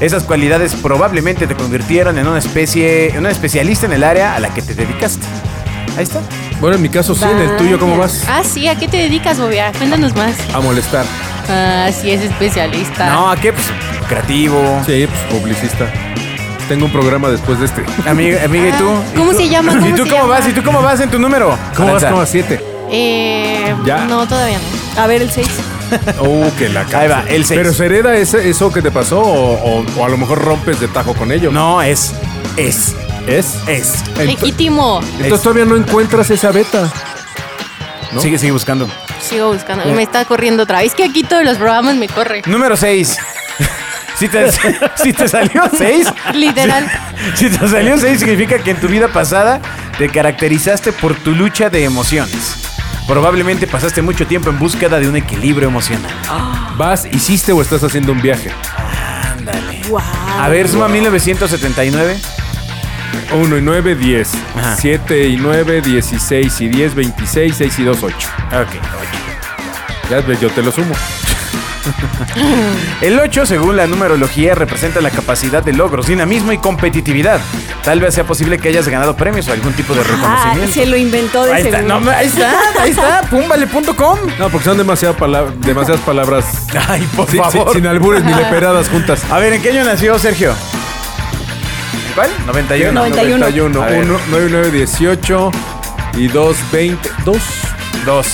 Esas 0.00 0.22
cualidades 0.24 0.74
probablemente 0.74 1.46
te 1.46 1.54
convirtieron 1.56 2.18
en 2.18 2.26
una 2.28 2.38
especie, 2.38 3.08
en 3.10 3.18
una 3.18 3.30
especialista 3.30 3.86
en 3.86 3.92
el 3.92 4.04
área 4.04 4.36
a 4.36 4.40
la 4.40 4.50
que 4.54 4.62
te 4.62 4.74
dedicaste. 4.74 5.26
Ahí 5.96 6.04
está. 6.04 6.20
Bueno, 6.60 6.76
en 6.76 6.82
mi 6.82 6.88
caso 6.88 7.14
sí, 7.14 7.24
en 7.24 7.38
el 7.38 7.56
tuyo, 7.56 7.78
¿cómo 7.80 7.96
vas? 7.98 8.24
Ah, 8.28 8.42
sí, 8.44 8.68
¿a 8.68 8.76
qué 8.76 8.86
te 8.86 8.96
dedicas, 8.96 9.38
Bobia? 9.40 9.72
Cuéntanos 9.76 10.14
más. 10.14 10.34
A 10.54 10.60
molestar. 10.60 11.04
Ah, 11.48 11.88
sí, 11.92 12.10
es 12.12 12.20
especialista. 12.22 13.08
No, 13.10 13.28
¿a 13.30 13.36
qué? 13.36 13.52
Pues 13.52 13.66
creativo. 14.08 14.80
Sí, 14.86 15.08
pues 15.08 15.40
publicista. 15.40 15.86
Tengo 16.68 16.84
un 16.86 16.92
programa 16.92 17.28
después 17.30 17.58
de 17.58 17.66
este. 17.66 17.82
Amiga, 18.06 18.44
amiga, 18.44 18.68
¿y 18.68 18.72
tú? 18.72 18.88
Ah, 18.90 19.02
¿cómo 19.16 19.32
¿Y 19.32 19.34
tú? 19.34 19.40
se 19.40 19.48
llama? 19.48 19.72
¿Cómo 19.74 19.86
¿Y 19.88 19.90
tú 19.92 20.04
se 20.04 20.10
cómo 20.10 20.22
llama? 20.22 20.34
vas? 20.38 20.48
¿Y 20.48 20.52
tú 20.52 20.62
cómo 20.62 20.82
vas 20.82 21.00
en 21.00 21.10
tu 21.10 21.18
número? 21.18 21.58
¿Cómo 21.76 21.92
vas 21.92 22.04
como 22.04 22.20
a 22.20 22.26
7? 22.26 22.60
Eh, 22.92 23.74
Ya. 23.84 24.04
No, 24.04 24.26
todavía 24.28 24.58
no. 24.58 25.02
A 25.02 25.06
ver, 25.08 25.22
el 25.22 25.30
6. 25.30 25.48
Oh, 26.20 26.50
que 26.58 26.68
la 26.68 26.80
Ahí 26.92 27.08
va, 27.08 27.24
el 27.28 27.44
seis. 27.44 27.58
Pero 27.60 27.72
¿se 27.72 27.86
hereda 27.86 28.16
ese- 28.16 28.48
eso 28.48 28.72
que 28.72 28.82
te 28.82 28.90
pasó 28.90 29.20
o, 29.20 29.80
o- 29.80 29.84
o 29.98 30.04
a 30.04 30.08
lo 30.08 30.16
mejor 30.16 30.42
rompes 30.42 30.80
de 30.80 30.88
tajo 30.88 31.14
con 31.14 31.32
ello? 31.32 31.50
No, 31.50 31.82
es. 31.82 32.12
Es. 32.56 32.94
¿Es? 33.26 33.56
Es. 33.66 34.04
Legítimo. 34.16 35.00
Entonces 35.18 35.42
todavía 35.42 35.64
no 35.64 35.76
encuentras 35.76 36.30
esa 36.30 36.50
beta. 36.50 36.90
¿No? 38.12 38.20
Sigue, 38.22 38.38
sigue 38.38 38.52
buscando. 38.52 38.88
Sigo 39.20 39.52
buscando. 39.52 39.84
Me 39.94 40.02
está 40.02 40.24
corriendo 40.24 40.62
otra 40.62 40.78
vez. 40.78 40.88
Es 40.88 40.94
que 40.94 41.04
aquí 41.04 41.22
todos 41.24 41.44
los 41.44 41.58
programas 41.58 41.94
me 41.96 42.08
corre. 42.08 42.42
Número 42.46 42.74
6. 42.76 43.18
si, 44.18 44.28
te, 44.28 44.50
si 44.96 45.12
te 45.12 45.28
salió 45.28 45.62
6. 45.76 46.06
Literal. 46.34 46.90
Si 47.34 47.50
te 47.50 47.68
salió 47.68 47.98
6 47.98 48.18
significa 48.20 48.58
que 48.60 48.70
en 48.70 48.80
tu 48.80 48.88
vida 48.88 49.08
pasada 49.08 49.60
te 49.98 50.08
caracterizaste 50.08 50.92
por 50.92 51.14
tu 51.16 51.32
lucha 51.32 51.68
de 51.68 51.84
emociones. 51.84 52.67
Probablemente 53.08 53.66
pasaste 53.66 54.02
mucho 54.02 54.26
tiempo 54.26 54.50
en 54.50 54.58
búsqueda 54.58 55.00
de 55.00 55.08
un 55.08 55.16
equilibrio 55.16 55.66
emocional. 55.66 56.12
¿Vas, 56.76 57.06
hiciste 57.06 57.52
o 57.52 57.62
estás 57.62 57.82
haciendo 57.82 58.12
un 58.12 58.20
viaje? 58.20 58.50
Ándale. 59.32 59.80
Wow. 59.88 60.02
A 60.38 60.48
ver, 60.50 60.68
suma 60.68 60.88
1979. 60.88 62.18
1 63.34 63.58
y 63.58 63.62
9, 63.62 63.94
10. 63.94 64.34
Ajá. 64.56 64.76
7 64.76 65.26
y 65.26 65.36
9, 65.38 65.80
16 65.80 66.60
y 66.60 66.68
10, 66.68 66.94
26, 66.94 67.56
6 67.56 67.78
y 67.78 67.84
2, 67.84 68.02
8. 68.02 68.16
Ok. 68.60 70.10
Ya 70.10 70.20
ves, 70.20 70.38
yo 70.40 70.50
te 70.50 70.62
lo 70.62 70.70
sumo. 70.70 70.94
El 73.00 73.18
8, 73.18 73.46
según 73.46 73.76
la 73.76 73.86
numerología, 73.86 74.54
representa 74.54 75.00
la 75.00 75.10
capacidad 75.10 75.62
de 75.62 75.72
logros, 75.72 76.06
dinamismo 76.06 76.52
y 76.52 76.58
competitividad. 76.58 77.40
Tal 77.84 78.00
vez 78.00 78.14
sea 78.14 78.24
posible 78.24 78.58
que 78.58 78.68
hayas 78.68 78.88
ganado 78.88 79.16
premios 79.16 79.48
o 79.48 79.52
algún 79.52 79.72
tipo 79.72 79.94
de 79.94 80.00
Ah, 80.00 80.04
reconocimiento. 80.04 80.74
se 80.74 80.86
lo 80.86 80.96
inventó 80.96 81.44
de 81.44 81.52
Ahí 81.54 81.62
está, 81.62 81.78
seguro. 81.78 82.00
no, 82.00 82.10
ahí 82.10 82.26
está, 82.26 82.52
ahí 82.80 82.90
está, 82.90 83.20
púmbale.com. 83.30 84.18
No, 84.38 84.48
porque 84.50 84.64
son 84.64 84.76
demasiadas, 84.78 85.16
palab- 85.16 85.52
demasiadas 85.60 86.02
palabras. 86.02 86.44
Ay, 86.88 87.06
por 87.16 87.28
sin, 87.30 87.40
favor. 87.42 87.68
sin- 87.72 87.82
sin 87.82 87.86
albures 87.86 88.24
ni 88.24 88.34
leperadas 88.34 88.88
juntas. 88.88 89.22
A 89.30 89.38
ver, 89.38 89.52
¿en 89.54 89.62
qué 89.62 89.70
año 89.70 89.84
nació 89.84 90.18
Sergio? 90.18 90.50
¿En 90.50 92.14
¿Cuál? 92.14 92.30
91. 92.46 92.92
91. 92.92 93.38
91, 93.38 93.82
A 93.82 93.86
ver. 93.86 94.04
1, 94.04 94.18
9, 94.30 94.48
9, 94.50 94.70
18 94.72 95.50
y 96.16 96.28
2, 96.28 96.56
20. 96.72 97.10
2. 97.24 97.38
Dos. 98.04 98.26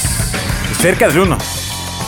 Cerca 0.81 1.09
del 1.09 1.21
uno. 1.21 1.39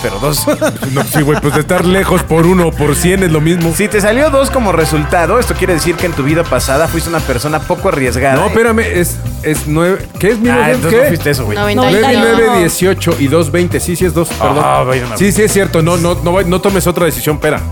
Pero 0.02 0.18
dos. 0.18 0.44
No, 0.92 1.02
sí, 1.04 1.20
güey, 1.22 1.38
pues 1.40 1.54
de 1.54 1.60
estar 1.60 1.84
lejos 1.84 2.22
por 2.22 2.46
1 2.46 2.66
o 2.68 2.72
por 2.72 2.94
100 2.94 3.24
es 3.24 3.30
lo 3.32 3.40
mismo. 3.40 3.72
si 3.74 3.88
te 3.88 4.00
salió 4.00 4.30
dos 4.30 4.50
como 4.50 4.72
resultado, 4.72 5.38
esto 5.38 5.54
quiere 5.54 5.74
decir 5.74 5.96
que 5.96 6.06
en 6.06 6.12
tu 6.12 6.22
vida 6.22 6.42
pasada 6.44 6.88
fuiste 6.88 7.08
una 7.10 7.20
persona 7.20 7.60
poco 7.60 7.88
arriesgada. 7.88 8.36
No, 8.36 8.46
espérame, 8.46 8.80
es, 8.80 9.16
es 9.42 9.66
9. 9.66 9.98
¿Qué 10.18 10.30
es 10.30 10.38
mi 10.38 10.48
Ah, 10.48 10.70
entonces 10.70 11.00
no 11.02 11.08
fuiste 11.08 11.30
eso, 11.30 11.44
güey. 11.44 11.58
91. 11.58 12.00
9, 12.20 12.34
9, 12.38 12.46
No. 12.46 12.58
18 12.60 13.16
y 13.18 13.26
2, 13.28 13.50
20. 13.52 13.80
Sí, 13.80 13.96
sí 13.96 14.04
es 14.04 14.14
2, 14.14 14.28
perdón. 14.28 14.58
Ah, 14.62 14.82
vaya 14.86 15.06
una- 15.06 15.16
sí, 15.16 15.32
sí 15.32 15.42
es 15.42 15.52
cierto. 15.52 15.82
No, 15.82 15.96
no, 15.96 16.14
no, 16.22 16.40
no 16.42 16.60
tomes 16.60 16.86
otra 16.86 17.04
decisión, 17.06 17.36
espera. 17.36 17.60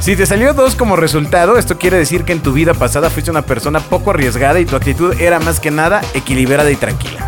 Si 0.00 0.14
te 0.14 0.24
salió 0.24 0.54
dos 0.54 0.76
como 0.76 0.94
resultado, 0.94 1.56
esto 1.56 1.78
quiere 1.78 1.96
decir 1.96 2.22
que 2.22 2.32
en 2.32 2.40
tu 2.40 2.52
vida 2.52 2.74
pasada 2.74 3.10
fuiste 3.10 3.30
una 3.30 3.42
persona 3.42 3.80
poco 3.80 4.10
arriesgada 4.10 4.60
y 4.60 4.64
tu 4.64 4.76
actitud 4.76 5.12
era 5.18 5.40
más 5.40 5.58
que 5.58 5.72
nada 5.72 6.00
equilibrada 6.14 6.70
y 6.70 6.76
tranquila. 6.76 7.18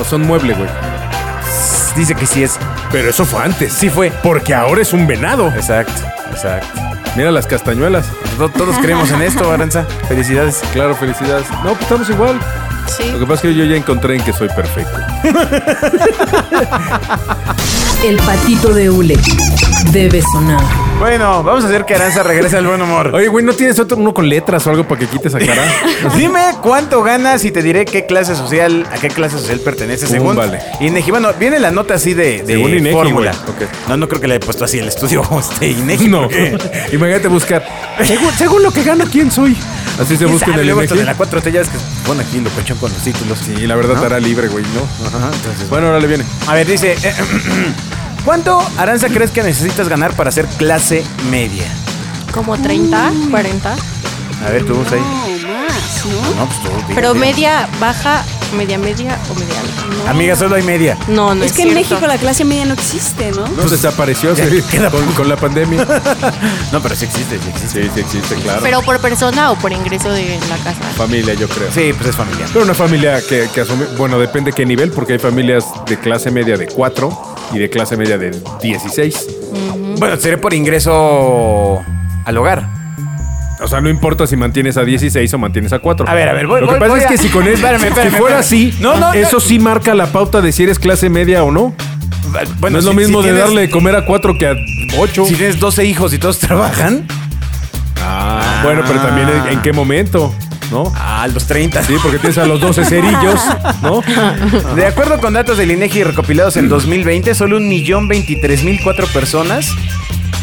O 0.00 0.04
son 0.04 0.22
mueble, 0.22 0.54
güey. 0.54 0.68
Dice 1.96 2.14
que 2.14 2.26
sí 2.26 2.42
es. 2.42 2.58
Pero 2.90 3.10
eso 3.10 3.24
fue 3.24 3.42
antes. 3.44 3.72
Sí 3.72 3.90
fue. 3.90 4.10
Porque 4.22 4.54
ahora 4.54 4.82
es 4.82 4.92
un 4.92 5.06
venado. 5.06 5.48
Exacto, 5.48 5.92
exacto. 6.30 6.80
Mira 7.16 7.30
las 7.30 7.46
castañuelas. 7.46 8.06
To- 8.38 8.48
Todos 8.48 8.76
creemos 8.78 9.10
en 9.10 9.20
esto, 9.22 9.50
Aranza. 9.52 9.84
Felicidades. 10.08 10.60
Claro, 10.72 10.94
felicidades. 10.96 11.46
No, 11.62 11.70
pues 11.72 11.82
estamos 11.82 12.08
igual. 12.08 12.38
Sí. 12.86 13.10
Lo 13.12 13.18
que 13.20 13.26
pasa 13.26 13.34
es 13.34 13.40
que 13.42 13.54
yo 13.54 13.64
ya 13.64 13.76
encontré 13.76 14.16
en 14.16 14.24
que 14.24 14.32
soy 14.32 14.48
perfecto. 14.48 14.98
El 18.04 18.16
patito 18.16 18.74
de 18.74 18.90
hule 18.90 19.16
debe 19.92 20.20
sonar. 20.32 20.60
Bueno, 21.02 21.42
vamos 21.42 21.64
a 21.64 21.66
hacer 21.66 21.84
que 21.84 21.96
Aranza 21.96 22.22
regrese 22.22 22.56
al 22.58 22.64
buen 22.68 22.80
humor. 22.80 23.10
Oye, 23.12 23.26
güey, 23.26 23.44
¿no 23.44 23.52
tienes 23.54 23.76
otro 23.80 23.96
uno 23.96 24.14
con 24.14 24.28
letras 24.28 24.64
o 24.68 24.70
algo 24.70 24.86
para 24.86 25.00
que 25.00 25.06
quites 25.08 25.34
a 25.34 25.40
cara? 25.40 25.60
Dime 26.16 26.40
cuánto 26.62 27.02
ganas 27.02 27.44
y 27.44 27.50
te 27.50 27.60
diré 27.60 27.84
qué 27.84 28.06
clase 28.06 28.36
social, 28.36 28.86
a 28.88 28.98
qué 28.98 29.08
clase 29.08 29.36
social 29.36 29.58
pertenece 29.58 30.06
según 30.06 30.36
Uh, 30.36 30.38
vale. 30.38 30.60
Inegi. 30.78 31.10
Bueno, 31.10 31.30
viene 31.40 31.58
la 31.58 31.72
nota 31.72 31.94
así 31.94 32.14
de, 32.14 32.42
de 32.42 32.54
Según 32.54 32.70
Inegi, 32.72 32.94
fórmula. 32.94 33.34
No, 33.88 33.96
no 33.96 34.06
creo 34.06 34.20
que 34.20 34.28
le 34.28 34.34
haya 34.36 34.46
puesto 34.46 34.64
así 34.64 34.78
el 34.78 34.86
estudio 34.86 35.22
este, 35.40 35.66
Inegi. 35.70 36.06
No. 36.06 36.22
porque- 36.22 36.56
Imagínate 36.92 37.26
buscar. 37.26 37.64
Según, 38.04 38.32
según 38.34 38.62
lo 38.62 38.70
que 38.70 38.84
gana, 38.84 39.04
¿quién 39.10 39.28
soy? 39.32 39.56
Así 40.00 40.12
se 40.16 40.18
¿Quién 40.18 40.30
busca 40.30 40.52
en 40.52 40.60
el 40.60 40.68
esto 40.68 40.94
de 40.94 41.02
INEGI. 41.02 41.04
la 41.04 41.16
4T 41.18 41.50
ya 41.50 41.60
es 41.62 41.68
que 41.68 41.78
pone 42.06 42.22
aquí 42.22 42.38
lo 42.40 42.48
pechón 42.50 42.78
con 42.78 42.92
los 42.92 43.02
títulos. 43.02 43.40
Sí, 43.44 43.66
la 43.66 43.74
verdad 43.74 43.94
¿No? 43.94 43.96
estará 43.96 44.20
libre, 44.20 44.46
güey, 44.46 44.64
¿no? 44.66 45.06
Ajá, 45.08 45.30
entonces, 45.34 45.68
Bueno, 45.68 45.88
ahora 45.88 45.98
le 45.98 46.06
viene. 46.06 46.24
A 46.46 46.54
ver, 46.54 46.64
dice, 46.66 46.92
eh, 47.02 47.12
¿cuánto 48.24 48.60
Aranza 48.76 49.08
crees 49.08 49.30
que 49.30 49.42
necesitas 49.42 49.88
ganar 49.88 50.14
para 50.14 50.30
ser 50.30 50.46
clase 50.46 51.04
media? 51.30 51.66
Como 52.32 52.56
30, 52.56 53.12
40. 53.30 53.72
A 54.46 54.50
ver, 54.50 54.64
tú, 54.64 54.74
ahí. 54.92 55.31
No, 55.72 55.78
más, 55.78 56.34
¿no? 56.34 56.40
No, 56.40 56.46
pues 56.46 56.60
tú. 56.62 56.68
dime, 56.68 56.94
Pero 56.94 57.14
dime. 57.14 57.26
media, 57.26 57.68
baja, 57.80 58.24
media, 58.56 58.78
media 58.78 59.18
o 59.30 59.34
media 59.38 59.60
alta. 59.60 60.10
Amiga, 60.10 60.36
solo 60.36 60.56
hay 60.56 60.62
media. 60.62 60.96
No, 61.08 61.34
no 61.34 61.44
es, 61.44 61.50
es 61.52 61.56
que 61.56 61.62
en 61.62 61.70
cierto. 61.70 61.94
México 61.94 62.06
la 62.06 62.18
clase 62.18 62.44
media 62.44 62.64
no 62.64 62.74
existe, 62.74 63.30
¿no? 63.32 63.46
No, 63.48 63.62
desapareció 63.68 64.34
sí, 64.34 64.62
queda 64.70 64.90
con, 64.90 65.04
con 65.12 65.28
la 65.28 65.36
pandemia. 65.36 65.86
No, 66.72 66.80
pero 66.80 66.94
sí 66.96 67.04
existe, 67.04 67.38
sí 67.38 67.48
existe. 67.50 67.82
Sí, 67.84 67.90
sí 67.94 68.00
existe, 68.00 68.34
claro. 68.36 68.60
Pero 68.62 68.80
por 68.82 68.98
persona 69.00 69.50
o 69.50 69.56
por 69.56 69.72
ingreso 69.72 70.10
de 70.10 70.38
la 70.48 70.56
casa. 70.56 70.80
familia, 70.96 71.34
yo 71.34 71.46
creo. 71.48 71.70
Sí, 71.70 71.92
pues 71.92 72.08
es 72.10 72.16
familiar. 72.16 72.48
Pero 72.52 72.64
una 72.64 72.74
familia 72.74 73.20
que, 73.26 73.48
que 73.54 73.60
asume, 73.60 73.84
bueno, 73.98 74.18
depende 74.18 74.52
qué 74.52 74.64
nivel, 74.64 74.90
porque 74.90 75.12
hay 75.14 75.18
familias 75.18 75.66
de 75.86 75.98
clase 75.98 76.30
media 76.30 76.56
de 76.56 76.66
4 76.66 77.34
y 77.52 77.58
de 77.58 77.68
clase 77.68 77.96
media 77.98 78.16
de 78.16 78.30
16. 78.62 79.26
Bueno, 79.98 80.16
sería 80.18 80.40
por 80.40 80.54
ingreso 80.54 81.82
al 82.24 82.36
hogar. 82.38 82.66
O 83.60 83.68
sea, 83.68 83.80
no 83.80 83.88
importa 83.88 84.26
si 84.26 84.36
mantienes 84.36 84.76
a 84.76 84.84
16 84.84 85.32
o 85.34 85.38
mantienes 85.38 85.72
a 85.72 85.78
4. 85.78 86.08
A 86.08 86.14
ver, 86.14 86.28
a 86.28 86.32
ver, 86.32 86.46
voy- 86.46 86.60
Lo 86.60 86.66
que 86.66 86.72
voy- 86.72 86.80
pasa 86.80 86.90
voy 86.92 87.00
es 87.00 87.06
que 87.06 87.16
si 87.18 87.28
con 87.28 87.44
eso, 87.44 87.54
Espérame, 87.54 87.84
espérame, 87.88 88.10
si 88.10 88.16
fuera 88.16 88.40
espérame. 88.40 88.70
así, 88.72 88.82
No, 88.82 88.96
no, 88.96 89.12
eso 89.12 89.38
sí 89.40 89.58
marca 89.58 89.94
la 89.94 90.06
pauta 90.06 90.40
de 90.40 90.50
si 90.52 90.64
eres 90.64 90.78
clase 90.78 91.08
media 91.10 91.44
o 91.44 91.50
no. 91.52 91.74
Bueno, 92.58 92.74
no 92.74 92.78
es 92.78 92.84
lo 92.84 92.92
mismo 92.94 93.20
si 93.22 93.28
de 93.28 93.34
tienes- 93.34 93.44
darle 93.46 93.60
de 93.62 93.70
comer 93.70 93.94
a 93.96 94.04
4 94.04 94.36
que 94.38 94.46
a 94.48 94.54
8. 94.98 95.26
Si 95.26 95.34
tienes 95.36 95.60
12 95.60 95.84
hijos 95.84 96.12
y 96.12 96.18
todos 96.18 96.38
trabajan, 96.40 97.06
Ah, 98.04 98.62
bueno, 98.64 98.82
pero 98.86 99.00
también 99.00 99.28
en, 99.50 99.60
qué 99.62 99.72
momento, 99.72 100.34
¿no? 100.72 100.92
a 100.96 101.28
los 101.28 101.46
30. 101.46 101.82
Sí, 101.84 101.94
porque 102.02 102.18
tienes 102.18 102.36
a 102.38 102.46
los 102.46 102.60
12 102.60 102.84
cerillos, 102.84 103.40
¿no? 103.82 104.02
De 104.74 104.86
acuerdo 104.86 105.18
con 105.20 105.34
datos 105.34 105.56
del 105.58 105.70
INEGI 105.70 106.02
recopilados 106.02 106.56
en 106.56 106.68
2020, 106.68 107.34
solo 107.36 107.58
un 107.58 107.68
millón 107.68 108.08
veintitrés 108.08 108.64
mil 108.64 108.80
cuatro 108.82 109.06
personas 109.08 109.70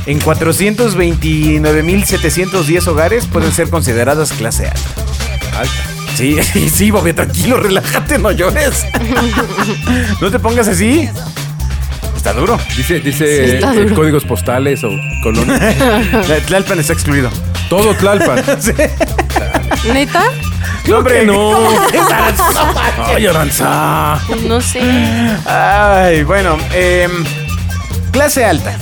en 0.10 0.20
429.710 0.22 2.88
hogares 2.88 3.28
pueden 3.28 3.51
ser 3.51 3.70
consideradas 3.70 4.32
clase 4.34 4.66
alta. 4.68 4.80
Alta. 5.60 5.74
Sí, 6.16 6.36
sí, 6.74 6.89
Bobby, 6.89 7.13
tranquilo, 7.13 7.58
relájate, 7.58 8.18
no 8.18 8.32
llores. 8.32 8.88
no 10.22 10.32
te 10.32 10.39
pongas 10.39 10.68
así. 10.68 11.08
Está 12.16 12.34
duro. 12.34 12.60
Dice, 12.75 13.00
dice 13.01 13.46
Sí, 13.46 13.51
está 13.58 13.72
eh, 13.75 13.84
duro. 13.84 13.96
códigos 13.96 14.24
postales 14.25 14.84
o 14.84 14.89
colonias. 15.22 15.78
La- 16.28 16.39
Tlalpan 16.39 16.80
está 16.80 16.94
excluido. 16.94 17.30
Todo 17.70 17.94
Tlalpan. 17.94 18.44
¿Neta? 19.94 20.24
No, 20.88 20.98
hombre, 20.98 21.24
no. 21.24 21.56
Ay, 23.06 23.28
Aranza. 23.28 24.20
No 24.48 24.60
sé. 24.60 24.82
Ay, 25.46 26.24
bueno, 26.24 26.58
em, 26.74 27.12
clase 28.12 28.44
alta. 28.44 28.75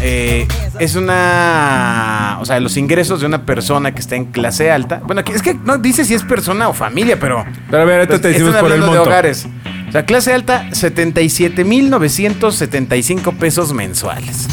Eh, 0.00 0.46
es 0.80 0.96
una. 0.96 2.38
O 2.40 2.44
sea, 2.46 2.58
los 2.60 2.76
ingresos 2.76 3.20
de 3.20 3.26
una 3.26 3.44
persona 3.46 3.92
que 3.92 4.00
está 4.00 4.16
en 4.16 4.26
clase 4.26 4.70
alta. 4.70 5.00
Bueno, 5.04 5.22
es 5.32 5.42
que 5.42 5.54
no 5.54 5.78
dice 5.78 6.04
si 6.04 6.14
es 6.14 6.22
persona 6.24 6.68
o 6.68 6.74
familia, 6.74 7.18
pero. 7.20 7.44
Pero 7.70 7.82
a 7.82 7.86
ver, 7.86 7.96
ahorita 8.00 8.12
pues, 8.14 8.22
te 8.22 8.28
decimos 8.28 8.48
están 8.50 8.62
por 8.62 8.72
el 8.72 8.82
hablando 8.82 8.92
de 8.92 8.98
monto. 8.98 9.10
hogares. 9.10 9.46
O 9.88 9.92
sea, 9.92 10.04
clase 10.04 10.32
alta, 10.32 10.68
77,975 10.72 13.32
pesos 13.32 13.72
mensuales. 13.72 14.46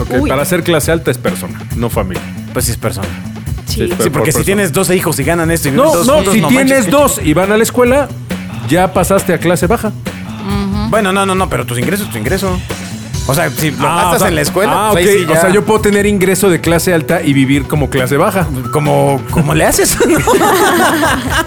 Ok, 0.00 0.10
Uy. 0.20 0.30
para 0.30 0.44
ser 0.44 0.62
clase 0.62 0.92
alta 0.92 1.10
es 1.10 1.18
persona, 1.18 1.60
no 1.76 1.90
familia. 1.90 2.22
Pues 2.52 2.66
sí 2.66 2.70
es 2.72 2.76
persona. 2.76 3.08
Sí, 3.66 3.86
Sí, 3.86 3.94
por 3.94 4.12
porque 4.12 4.32
si 4.32 4.42
tienes 4.44 4.72
12 4.72 4.96
hijos 4.96 5.18
y 5.20 5.24
ganan 5.24 5.50
esto 5.50 5.68
y 5.68 5.72
No, 5.72 5.82
todos 5.84 6.06
no, 6.06 6.14
juntos, 6.14 6.32
si 6.34 6.40
no 6.40 6.48
tienes 6.48 6.72
manches. 6.86 6.90
dos 6.90 7.20
y 7.22 7.34
van 7.34 7.52
a 7.52 7.56
la 7.58 7.62
escuela, 7.62 8.08
ya 8.68 8.92
pasaste 8.92 9.34
a 9.34 9.38
clase 9.38 9.66
baja. 9.66 9.92
Bueno, 10.88 11.12
no, 11.12 11.26
no, 11.26 11.34
no, 11.34 11.50
pero 11.50 11.66
tus 11.66 11.78
ingresos, 11.78 12.08
tu 12.10 12.16
ingreso. 12.16 12.58
O 13.30 13.34
sea, 13.34 13.50
si 13.50 13.70
lo 13.72 13.86
Ah, 13.86 13.94
gastas 13.96 14.14
o 14.14 14.18
sea- 14.20 14.28
en 14.28 14.34
la 14.36 14.40
escuela, 14.40 14.72
Ah, 14.74 14.88
pues 14.92 15.04
ok. 15.04 15.10
ahí 15.12 15.18
sí 15.18 15.24
O 15.30 15.34
ya- 15.34 15.40
sea, 15.42 15.50
yo 15.50 15.62
puedo 15.64 15.80
tener 15.82 16.06
ingreso 16.06 16.48
de 16.48 16.60
clase 16.62 16.94
alta 16.94 17.20
y 17.22 17.34
vivir 17.34 17.64
como 17.68 17.90
clase 17.90 18.16
baja. 18.16 18.46
como, 18.72 19.20
¿cómo 19.30 19.54
le 19.54 19.64
haces? 19.66 19.96
¿no? 20.08 20.18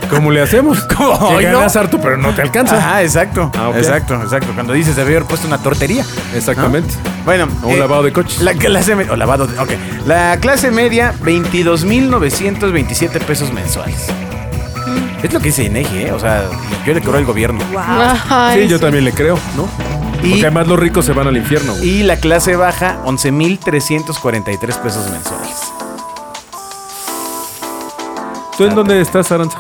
¿Cómo 0.10 0.32
le 0.32 0.42
hacemos? 0.42 0.80
¿Cómo? 0.96 1.38
Que 1.40 1.48
no. 1.48 1.58
ganas 1.58 1.76
harto, 1.76 2.00
pero 2.00 2.18
no 2.18 2.34
te 2.36 2.42
alcanza. 2.44 2.78
Ajá, 2.78 3.02
exacto. 3.04 3.52
Ah, 3.58 3.70
ok. 3.70 3.76
Exacto, 3.78 4.16
exacto. 4.22 4.52
Cuando 4.54 4.74
dices 4.74 4.96
debí 4.96 5.12
haber 5.12 5.26
puesto 5.26 5.48
una 5.48 5.58
tortería. 5.58 6.06
Exactamente. 6.36 6.94
Bueno. 7.26 7.48
O 7.64 7.68
un 7.70 7.80
lavado 7.80 8.04
de 8.04 8.14
coches. 8.14 8.42
La 8.42 8.54
clase 8.54 8.96
media. 8.96 9.12
O 9.14 9.16
lavado 9.16 9.48
de. 9.48 9.58
Ok. 9.60 9.72
La 10.06 10.38
clase 10.40 10.70
media, 10.72 11.14
22,927 11.24 13.20
pesos 13.22 13.52
mensuales. 13.52 14.08
Es 15.24 15.32
lo 15.34 15.40
que 15.40 15.46
dice 15.48 15.64
Inegi, 15.64 16.00
¿eh? 16.04 16.12
O 16.14 16.20
sea, 16.20 16.44
yo 16.86 16.94
le 16.94 17.02
creo 17.02 17.16
al 17.16 17.26
gobierno. 17.26 17.60
Ay, 18.30 18.64
Sí, 18.64 18.68
yo 18.68 18.80
también 18.80 19.04
le 19.06 19.12
creo, 19.14 19.38
¿no? 19.56 19.68
Y- 20.24 20.30
Porque 20.30 20.46
además 20.46 20.68
los 20.68 20.80
ricos 20.80 21.06
se 21.06 21.14
van 21.14 21.28
al 21.28 21.38
infierno. 21.38 21.74
güey. 21.74 21.88
Y 21.90 22.04
la 22.04 22.18
clase 22.18 22.56
baja, 22.56 22.98
11,343 23.06 24.78
pesos 24.78 25.10
mensuales. 25.10 25.56
¿Tú 28.58 28.66
en 28.66 28.76
dónde 28.76 29.02
estás, 29.02 29.32
Aranza? 29.32 29.60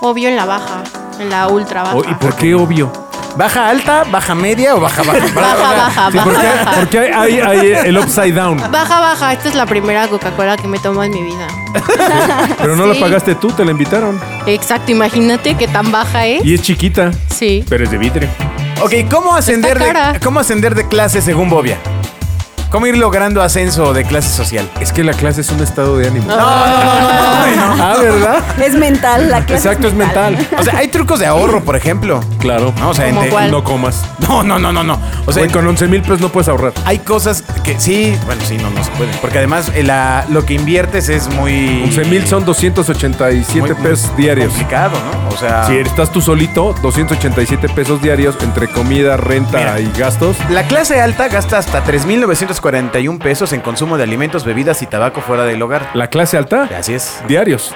Obvio 0.00 0.28
en 0.28 0.36
la 0.36 0.44
baja. 0.46 0.82
En 1.20 1.30
la 1.30 1.48
ultra 1.48 1.82
baja. 1.82 1.96
Oh, 1.96 2.02
¿Y 2.08 2.14
por 2.14 2.34
qué 2.36 2.54
obvio? 2.54 2.90
¿Baja 3.36 3.68
alta, 3.68 4.04
baja 4.10 4.34
media 4.34 4.74
o 4.74 4.80
baja 4.80 5.02
baja? 5.02 5.20
Baja, 5.34 5.56
baja, 5.56 6.10
Sí, 6.10 6.16
baja, 6.16 6.24
porque, 6.24 6.46
baja. 6.46 6.72
porque 6.78 6.98
hay, 6.98 7.40
hay 7.40 7.72
el 7.84 7.98
upside 7.98 8.32
down. 8.32 8.56
Baja, 8.70 9.00
baja. 9.00 9.32
Esta 9.32 9.48
es 9.48 9.54
la 9.54 9.66
primera 9.66 10.08
Coca-Cola 10.08 10.56
que 10.56 10.66
me 10.66 10.78
tomo 10.78 11.02
en 11.04 11.12
mi 11.12 11.22
vida. 11.22 11.46
Pero 12.58 12.74
no 12.76 12.86
la 12.86 12.98
pagaste 12.98 13.34
tú, 13.34 13.48
te 13.52 13.64
la 13.64 13.70
invitaron. 13.72 14.18
Exacto, 14.46 14.90
imagínate 14.92 15.54
qué 15.56 15.68
tan 15.68 15.92
baja 15.92 16.26
es. 16.26 16.44
Y 16.44 16.54
es 16.54 16.62
chiquita, 16.62 17.10
Sí. 17.28 17.64
pero 17.68 17.84
es 17.84 17.90
de 17.90 17.98
vidrio. 17.98 18.28
Ok, 18.80 18.92
¿cómo 19.10 19.34
ascender, 19.34 19.76
de. 19.78 20.20
¿cómo 20.22 20.38
ascender 20.38 20.74
de 20.74 20.86
clase 20.86 21.20
según 21.20 21.50
Bobia? 21.50 21.78
¿Cómo 22.70 22.86
ir 22.86 22.98
logrando 22.98 23.42
ascenso 23.42 23.94
de 23.94 24.04
clase 24.04 24.28
social? 24.28 24.68
Es 24.78 24.92
que 24.92 25.02
la 25.02 25.14
clase 25.14 25.40
es 25.40 25.48
un 25.50 25.60
estado 25.62 25.96
de 25.96 26.08
ánimo. 26.08 26.26
Ah, 26.30 27.96
¿verdad? 28.00 28.42
Es 28.62 28.74
mental, 28.74 29.30
la 29.30 29.44
clase 29.44 29.66
Exacto, 29.68 29.88
es 29.88 29.94
mental. 29.94 30.36
O 30.58 30.62
sea, 30.62 30.76
hay 30.78 30.88
trucos 30.88 31.18
de 31.18 31.26
ahorro, 31.26 31.62
por 31.64 31.76
ejemplo. 31.76 32.20
Claro. 32.38 32.74
No, 32.78 32.90
o 32.90 32.94
sea, 32.94 33.08
¿Cómo 33.08 33.22
cuál? 33.30 33.50
No 33.50 33.64
comas. 33.64 34.04
no, 34.28 34.42
no, 34.42 34.58
no, 34.58 34.70
no, 34.72 34.84
no. 34.84 35.00
O 35.24 35.32
sea, 35.32 35.44
Güey, 35.44 35.52
con 35.52 35.66
11 35.66 35.88
mil 35.88 36.02
pesos 36.02 36.20
no 36.20 36.28
puedes 36.28 36.48
ahorrar. 36.48 36.72
hay 36.84 36.98
cosas 36.98 37.42
que 37.64 37.80
sí, 37.80 38.16
bueno, 38.26 38.42
sí, 38.46 38.58
no, 38.58 38.68
no 38.70 38.84
se 38.84 38.90
puede. 38.92 39.12
Porque 39.22 39.38
además 39.38 39.72
eh, 39.74 39.82
la- 39.82 40.26
lo 40.28 40.44
que 40.44 40.54
inviertes 40.54 41.08
es 41.08 41.28
muy... 41.28 41.82
11 41.84 42.04
mil 42.04 42.26
son 42.26 42.44
287 42.44 43.60
muy- 43.60 43.74
pesos 43.82 44.12
muy 44.12 44.22
diarios. 44.24 44.48
complicado, 44.48 44.92
¿no? 45.12 45.28
O 45.34 45.38
sea... 45.38 45.64
Si 45.64 45.76
estás 45.78 46.10
tú 46.12 46.20
solito, 46.20 46.74
287 46.82 47.68
pesos 47.70 48.02
diarios 48.02 48.36
entre 48.42 48.68
comida, 48.68 49.16
renta 49.16 49.58
Mira. 49.58 49.80
y 49.80 49.90
gastos. 49.96 50.36
La 50.50 50.64
clase 50.64 51.00
alta 51.00 51.28
gasta 51.28 51.58
hasta 51.58 51.82
3.941 52.60 53.18
pesos 53.18 53.52
en 53.52 53.60
consumo 53.60 53.96
de 53.96 54.02
alimentos, 54.04 54.44
bebidas 54.44 54.82
y 54.82 54.86
tabaco 54.86 55.20
fuera 55.20 55.44
del 55.44 55.62
hogar. 55.62 55.90
La 55.94 56.08
clase 56.08 56.36
alta, 56.36 56.68
Así 56.76 56.94
es. 56.94 57.22
diarios. 57.28 57.74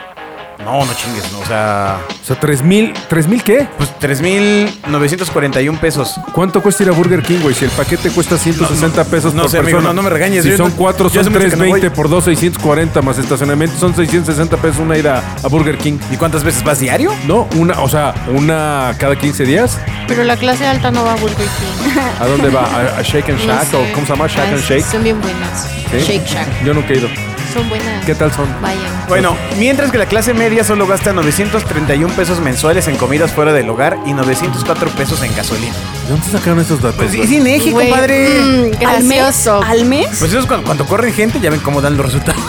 No, 0.64 0.84
no 0.84 0.94
chingues, 0.94 1.30
no, 1.32 1.40
o 1.40 1.46
sea... 1.46 1.98
O 2.22 2.24
sea, 2.24 2.38
3 2.38 2.62
mil, 2.62 2.94
¿3 3.10 3.26
mil 3.26 3.42
qué? 3.42 3.66
Pues 3.76 3.90
3.941 4.00 5.78
pesos. 5.80 6.14
¿Cuánto 6.32 6.62
cuesta 6.62 6.84
ir 6.84 6.88
a 6.88 6.92
Burger 6.92 7.22
King, 7.22 7.40
güey? 7.42 7.54
Si 7.54 7.64
el 7.64 7.70
paquete 7.72 8.10
cuesta 8.10 8.38
160 8.38 9.04
pesos 9.04 9.34
no 9.34 9.42
por 9.42 9.50
sé, 9.50 9.58
amigo, 9.58 9.78
persona. 9.78 9.88
no- 9.92 9.94
no 9.94 10.02
me 10.02 10.10
regañes, 10.10 10.44
Si 10.44 10.50
yo 10.50 10.56
son 10.56 10.70
no- 10.70 10.76
4, 10.76 11.08
yo 11.10 11.24
son 11.24 11.32
mucho 11.32 11.44
que 11.44 11.50
no 11.56 11.64
320 11.64 11.88
voy. 11.88 11.96
por 11.96 12.08
2, 12.08 12.24
640 12.24 13.02
más 13.02 13.18
estacionamiento. 13.18 13.76
Son 13.78 13.94
660 13.94 14.56
pesos 14.58 14.78
una 14.80 14.96
ida 14.96 15.22
a 15.42 15.48
Burger 15.48 15.76
King. 15.78 15.98
¿Y 16.10 16.16
cuántas 16.16 16.44
veces 16.44 16.62
vas 16.64 16.78
diario? 16.78 17.12
No, 17.26 17.48
una, 17.56 17.80
o 17.80 17.88
sea, 17.88 18.14
una 18.28 18.94
cada 18.98 19.16
15 19.16 19.44
días. 19.44 19.78
Pero 20.06 20.22
la 20.24 20.36
clase 20.36 20.66
alta 20.66 20.90
no 20.90 21.04
va 21.04 21.12
a 21.12 21.16
Burger 21.16 21.36
King. 21.46 21.90
¿A 22.20 22.26
dónde 22.26 22.48
va? 22.50 22.64
¿A, 22.66 22.98
a 22.98 23.02
Shake 23.02 23.30
and 23.30 23.40
No 23.40 23.46
Shack? 23.52 23.64
sé. 23.70 23.76
¿O 23.76 23.92
cómo 23.94 24.06
se 24.06 24.12
llama? 24.12 24.26
Shack 24.28 24.46
Ah, 24.46 24.52
and 24.54 24.58
sí, 24.60 24.68
Shake. 24.74 24.84
Son 24.86 25.02
bien 25.02 25.20
buenas. 25.20 25.68
¿Sí? 25.90 25.98
Shake 25.98 26.26
Shack. 26.26 26.64
Yo 26.64 26.72
nunca 26.74 26.92
he 26.92 26.98
ido. 26.98 27.08
Son 27.52 27.68
buenas. 27.68 28.04
¿Qué 28.06 28.14
tal 28.14 28.32
son? 28.32 28.46
Vayan. 28.62 28.80
Bueno, 29.08 29.36
mientras 29.58 29.90
que 29.90 29.98
la 29.98 30.06
clase 30.06 30.32
media 30.32 30.64
solo 30.64 30.86
gasta 30.86 31.12
931 31.12 32.14
pesos 32.14 32.40
mensuales 32.40 32.88
en 32.88 32.96
comidas 32.96 33.32
fuera 33.32 33.52
del 33.52 33.68
hogar 33.68 33.98
y 34.06 34.14
904 34.14 34.90
pesos 34.90 35.22
en 35.22 35.34
gasolina. 35.36 35.72
¿De 36.04 36.10
dónde 36.10 36.26
sacaron 36.28 36.60
esos 36.60 36.80
datos? 36.80 36.96
Pues 36.96 37.14
es 37.14 37.30
Inegi, 37.30 37.70
Güey, 37.72 37.90
compadre. 37.90 38.28
mm, 38.40 38.86
¿Al 38.86 39.04
mes? 39.04 39.18
gracioso. 39.18 39.62
¿Al 39.62 39.84
mes? 39.84 40.06
Pues 40.18 40.30
eso 40.30 40.38
es 40.40 40.46
cuando, 40.46 40.64
cuando 40.64 40.86
corren 40.86 41.12
gente, 41.12 41.40
ya 41.40 41.50
ven 41.50 41.60
cómo 41.60 41.80
dan 41.82 41.96
los 41.96 42.06
resultados. 42.06 42.40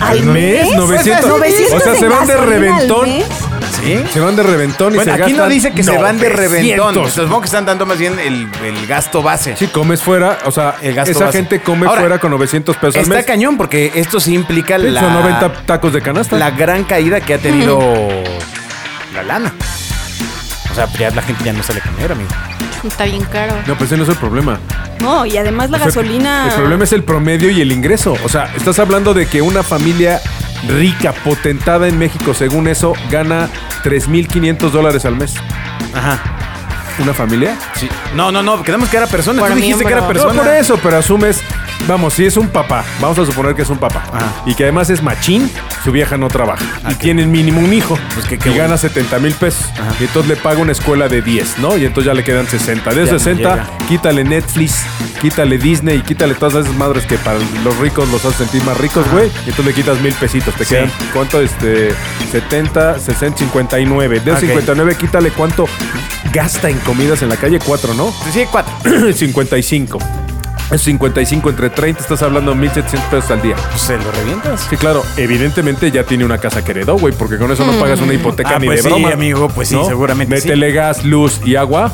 ¿Al 0.00 0.22
mes? 0.24 0.68
900. 0.76 1.28
900 1.28 1.72
o 1.72 1.80
sea, 1.84 1.94
se 1.96 2.08
van 2.08 2.26
de 2.26 2.32
gasolina 2.34 2.40
al 2.42 2.48
reventón. 2.48 3.08
mes. 3.08 3.26
Sí, 3.88 4.02
¿Sí? 4.06 4.12
Se 4.14 4.20
van 4.20 4.36
de 4.36 4.42
reventón 4.42 4.92
y 4.92 4.96
Bueno, 4.96 5.14
se 5.16 5.22
aquí 5.22 5.32
no 5.32 5.48
dice 5.48 5.72
que 5.72 5.82
se 5.82 5.96
van 5.96 6.18
de 6.18 6.28
reventón. 6.28 6.76
900. 6.76 6.88
Entonces, 6.96 7.14
supongo 7.14 7.40
que 7.40 7.46
están 7.46 7.66
dando 7.66 7.86
más 7.86 7.98
bien 7.98 8.18
el, 8.18 8.48
el 8.64 8.86
gasto 8.86 9.22
base. 9.22 9.56
Si 9.56 9.66
comes 9.68 10.02
fuera, 10.02 10.38
o 10.44 10.50
sea, 10.52 10.76
El 10.82 10.94
gasto 10.94 11.12
esa 11.12 11.26
base. 11.26 11.38
gente 11.38 11.60
come 11.60 11.86
Ahora, 11.86 12.00
fuera 12.00 12.18
con 12.18 12.30
900 12.30 12.76
pesos 12.76 12.96
al 12.96 13.02
Está 13.02 13.14
mes. 13.14 13.24
cañón 13.26 13.56
porque 13.56 13.92
esto 13.94 14.20
sí 14.20 14.34
implica 14.34 14.76
Sí, 14.78 14.88
la, 14.90 15.00
Son 15.00 15.12
90 15.14 15.52
tacos 15.66 15.92
de 15.92 16.02
canasta. 16.02 16.36
la 16.36 16.50
gran 16.50 16.84
caída 16.84 17.20
que 17.20 17.34
ha 17.34 17.38
tenido 17.38 17.78
la 19.14 19.22
lana. 19.22 19.52
O 20.70 20.74
sea, 20.74 20.86
ya 20.98 21.10
la 21.10 21.22
gente 21.22 21.42
ya 21.44 21.52
no 21.52 21.62
sale 21.62 21.80
a 21.80 21.88
comer, 21.88 22.12
amigo. 22.12 22.30
Está 22.86 23.04
bien 23.04 23.24
caro. 23.24 23.54
No, 23.66 23.74
pues 23.76 23.90
ese 23.90 23.96
no 23.96 24.04
es 24.04 24.08
el 24.10 24.16
problema. 24.16 24.60
No, 25.00 25.26
y 25.26 25.36
además 25.36 25.70
la 25.70 25.76
O 25.76 25.80
sea, 25.80 25.86
gasolina. 25.88 26.46
El 26.48 26.54
problema 26.54 26.84
es 26.84 26.92
el 26.92 27.02
promedio 27.02 27.50
y 27.50 27.60
el 27.60 27.72
ingreso. 27.72 28.16
O 28.24 28.28
sea, 28.28 28.52
estás 28.56 28.78
hablando 28.78 29.14
de 29.14 29.26
que 29.26 29.42
una 29.42 29.62
familia 29.64 30.20
rica, 30.66 31.12
potentada 31.12 31.88
en 31.88 31.98
México, 31.98 32.34
según 32.34 32.68
eso, 32.68 32.94
gana 33.10 33.48
3.500 33.84 34.70
dólares 34.70 35.04
al 35.04 35.16
mes. 35.16 35.34
Ajá. 35.94 36.20
¿Una 36.98 37.14
familia? 37.14 37.56
Sí. 37.74 37.88
No, 38.14 38.32
no, 38.32 38.42
no, 38.42 38.62
quedamos 38.62 38.88
que 38.88 38.96
era 38.96 39.06
persona. 39.06 39.46
Tú 39.46 39.54
dijiste 39.54 39.84
que 39.84 39.92
era 39.92 40.06
persona. 40.08 40.32
No 40.32 40.42
por 40.42 40.52
eso, 40.52 40.78
pero 40.82 40.96
asumes, 40.98 41.40
vamos, 41.86 42.14
si 42.14 42.26
es 42.26 42.36
un 42.36 42.48
papá, 42.48 42.84
vamos 43.00 43.18
a 43.20 43.26
suponer 43.26 43.54
que 43.54 43.62
es 43.62 43.70
un 43.70 43.78
papá, 43.78 44.02
Ajá. 44.12 44.26
y 44.46 44.54
que 44.54 44.64
además 44.64 44.90
es 44.90 45.00
machín, 45.00 45.48
su 45.84 45.92
vieja 45.92 46.16
no 46.16 46.28
trabaja, 46.28 46.64
y 46.90 46.94
tienen 46.94 47.30
mínimo 47.30 47.60
un 47.60 47.72
hijo, 47.72 47.98
Pues 48.14 48.26
que- 48.26 48.34
y 48.36 48.38
que 48.38 48.50
gana 48.50 48.60
bueno. 48.74 48.78
70 48.78 49.18
mil 49.18 49.32
pesos, 49.34 49.66
Ajá. 49.74 49.94
y 50.00 50.04
entonces 50.04 50.28
le 50.28 50.36
paga 50.36 50.58
una 50.60 50.72
escuela 50.72 51.08
de 51.08 51.22
10, 51.22 51.58
¿no? 51.58 51.76
Y 51.76 51.84
entonces 51.84 52.06
ya 52.06 52.14
le 52.14 52.24
quedan 52.24 52.46
60. 52.46 52.90
De 52.90 53.02
no 53.02 53.06
60, 53.06 53.50
llega. 53.50 53.70
quítale 53.88 54.24
Netflix, 54.24 54.82
quítale 55.22 55.58
Disney, 55.58 55.98
y 55.98 56.02
quítale 56.02 56.34
todas 56.34 56.64
esas 56.66 56.76
madres 56.76 57.04
que 57.06 57.16
para 57.18 57.38
los 57.64 57.76
ricos 57.78 58.08
los 58.10 58.24
hacen 58.24 58.46
sentir 58.48 58.62
más 58.64 58.76
ricos, 58.78 59.08
güey, 59.10 59.26
y 59.46 59.50
entonces 59.50 59.64
le 59.66 59.74
quitas 59.74 60.00
mil 60.00 60.12
pesitos, 60.14 60.54
te 60.54 60.64
Sí. 60.64 60.74
quedan, 60.74 60.90
¿cuánto? 61.12 61.40
Este, 61.40 61.92
70, 62.32 62.98
60, 62.98 63.38
59. 63.38 64.20
De 64.20 64.32
Ok. 64.32 64.38
59, 64.40 64.96
quítale 64.96 65.30
cuánto 65.30 65.66
gasta 66.32 66.68
en 66.68 66.78
comidas 66.80 67.22
en 67.22 67.28
la 67.30 67.36
calle, 67.36 67.58
4, 67.58 67.94
¿no? 67.94 68.12
Sí, 68.32 68.44
cuatro. 68.50 68.72
55. 69.14 69.98
Es 70.70 70.82
55 70.82 71.48
entre 71.48 71.70
30, 71.70 72.00
estás 72.02 72.20
hablando 72.22 72.50
de 72.52 72.58
1700 72.58 73.08
pesos 73.10 73.30
al 73.30 73.40
día. 73.40 73.56
Pues 73.70 73.80
se 73.80 73.96
lo 73.96 74.10
revientas. 74.12 74.66
Sí, 74.68 74.76
claro, 74.76 75.02
evidentemente 75.16 75.90
ya 75.90 76.04
tiene 76.04 76.24
una 76.26 76.36
casa 76.38 76.62
que 76.62 76.72
heredó, 76.72 76.98
güey, 76.98 77.14
porque 77.14 77.38
con 77.38 77.50
eso 77.50 77.64
no 77.64 77.72
pagas 77.72 78.00
una 78.00 78.12
hipoteca 78.12 78.56
Ah, 78.56 78.58
ni 78.58 78.66
pues 78.66 78.82
de 78.84 78.90
sí, 78.90 78.94
broma. 78.94 79.10
amigo, 79.14 79.48
pues 79.48 79.68
sí, 79.68 79.78
seguramente 79.86 80.36
sí. 80.40 80.46
Métele 80.48 80.72
gas, 80.72 81.04
luz 81.04 81.40
y 81.44 81.56
agua. 81.56 81.90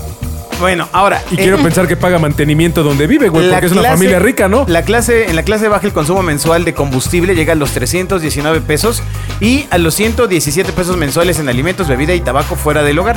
Bueno, 0.61 0.89
ahora. 0.93 1.21
Y 1.31 1.35
eh, 1.35 1.39
quiero 1.39 1.59
pensar 1.59 1.87
que 1.89 1.97
paga 1.97 2.19
mantenimiento 2.19 2.83
donde 2.83 3.07
vive, 3.07 3.29
güey, 3.29 3.49
porque 3.51 3.67
es 3.67 3.73
una 3.73 3.83
familia 3.83 4.19
rica, 4.19 4.49
¿no? 4.49 4.65
La 4.69 4.83
clase, 4.83 5.29
en 5.29 5.37
la 5.37 5.43
clase 5.43 5.69
baja 5.69 5.87
el 5.87 5.93
consumo 5.93 6.23
mensual 6.23 6.65
de 6.65 6.75
combustible 6.75 7.35
llega 7.35 7.53
a 7.53 7.57
los 7.57 7.73
319 7.73 8.61
pesos 8.61 9.03
y 9.41 9.67
a 9.71 9.79
los 9.79 9.95
117 9.95 10.73
pesos 10.73 10.97
mensuales 10.97 11.39
en 11.39 11.49
alimentos, 11.49 11.87
bebida 11.89 12.15
y 12.15 12.21
tabaco 12.21 12.55
fuera 12.57 12.83
del 12.83 12.99
hogar. 12.99 13.17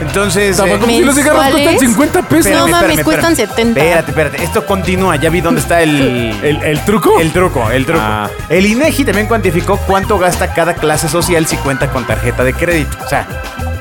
Entonces. 0.00 0.56
Tabaco, 0.56 0.86
eh, 0.86 0.88
si 0.88 1.04
los 1.04 1.14
cigarros 1.14 1.40
cuestan 1.40 1.64
¿Mensuales? 1.64 1.80
50 1.80 2.22
pesos. 2.22 2.52
No 2.52 2.58
espérame, 2.58 2.70
mames, 2.70 2.98
espérame, 2.98 3.04
cuestan 3.04 3.32
espérame. 3.32 3.56
70. 3.56 3.80
Espérate, 3.80 4.10
espérate. 4.10 4.44
Esto 4.44 4.66
continúa. 4.66 5.16
Ya 5.16 5.30
vi 5.30 5.40
dónde 5.40 5.60
está 5.60 5.82
el. 5.82 6.36
¿El, 6.42 6.62
el 6.62 6.80
truco? 6.84 7.20
El 7.20 7.32
truco, 7.32 7.70
el 7.70 7.84
truco. 7.84 8.00
Ah. 8.02 8.30
El 8.48 8.66
INEGI 8.66 9.04
también 9.04 9.26
cuantificó 9.26 9.76
cuánto 9.78 10.18
gasta 10.18 10.52
cada 10.54 10.74
clase 10.74 11.08
social 11.08 11.46
si 11.46 11.56
cuenta 11.56 11.90
con 11.90 12.06
tarjeta 12.06 12.44
de 12.44 12.54
crédito. 12.54 12.96
O 13.04 13.08
sea, 13.08 13.26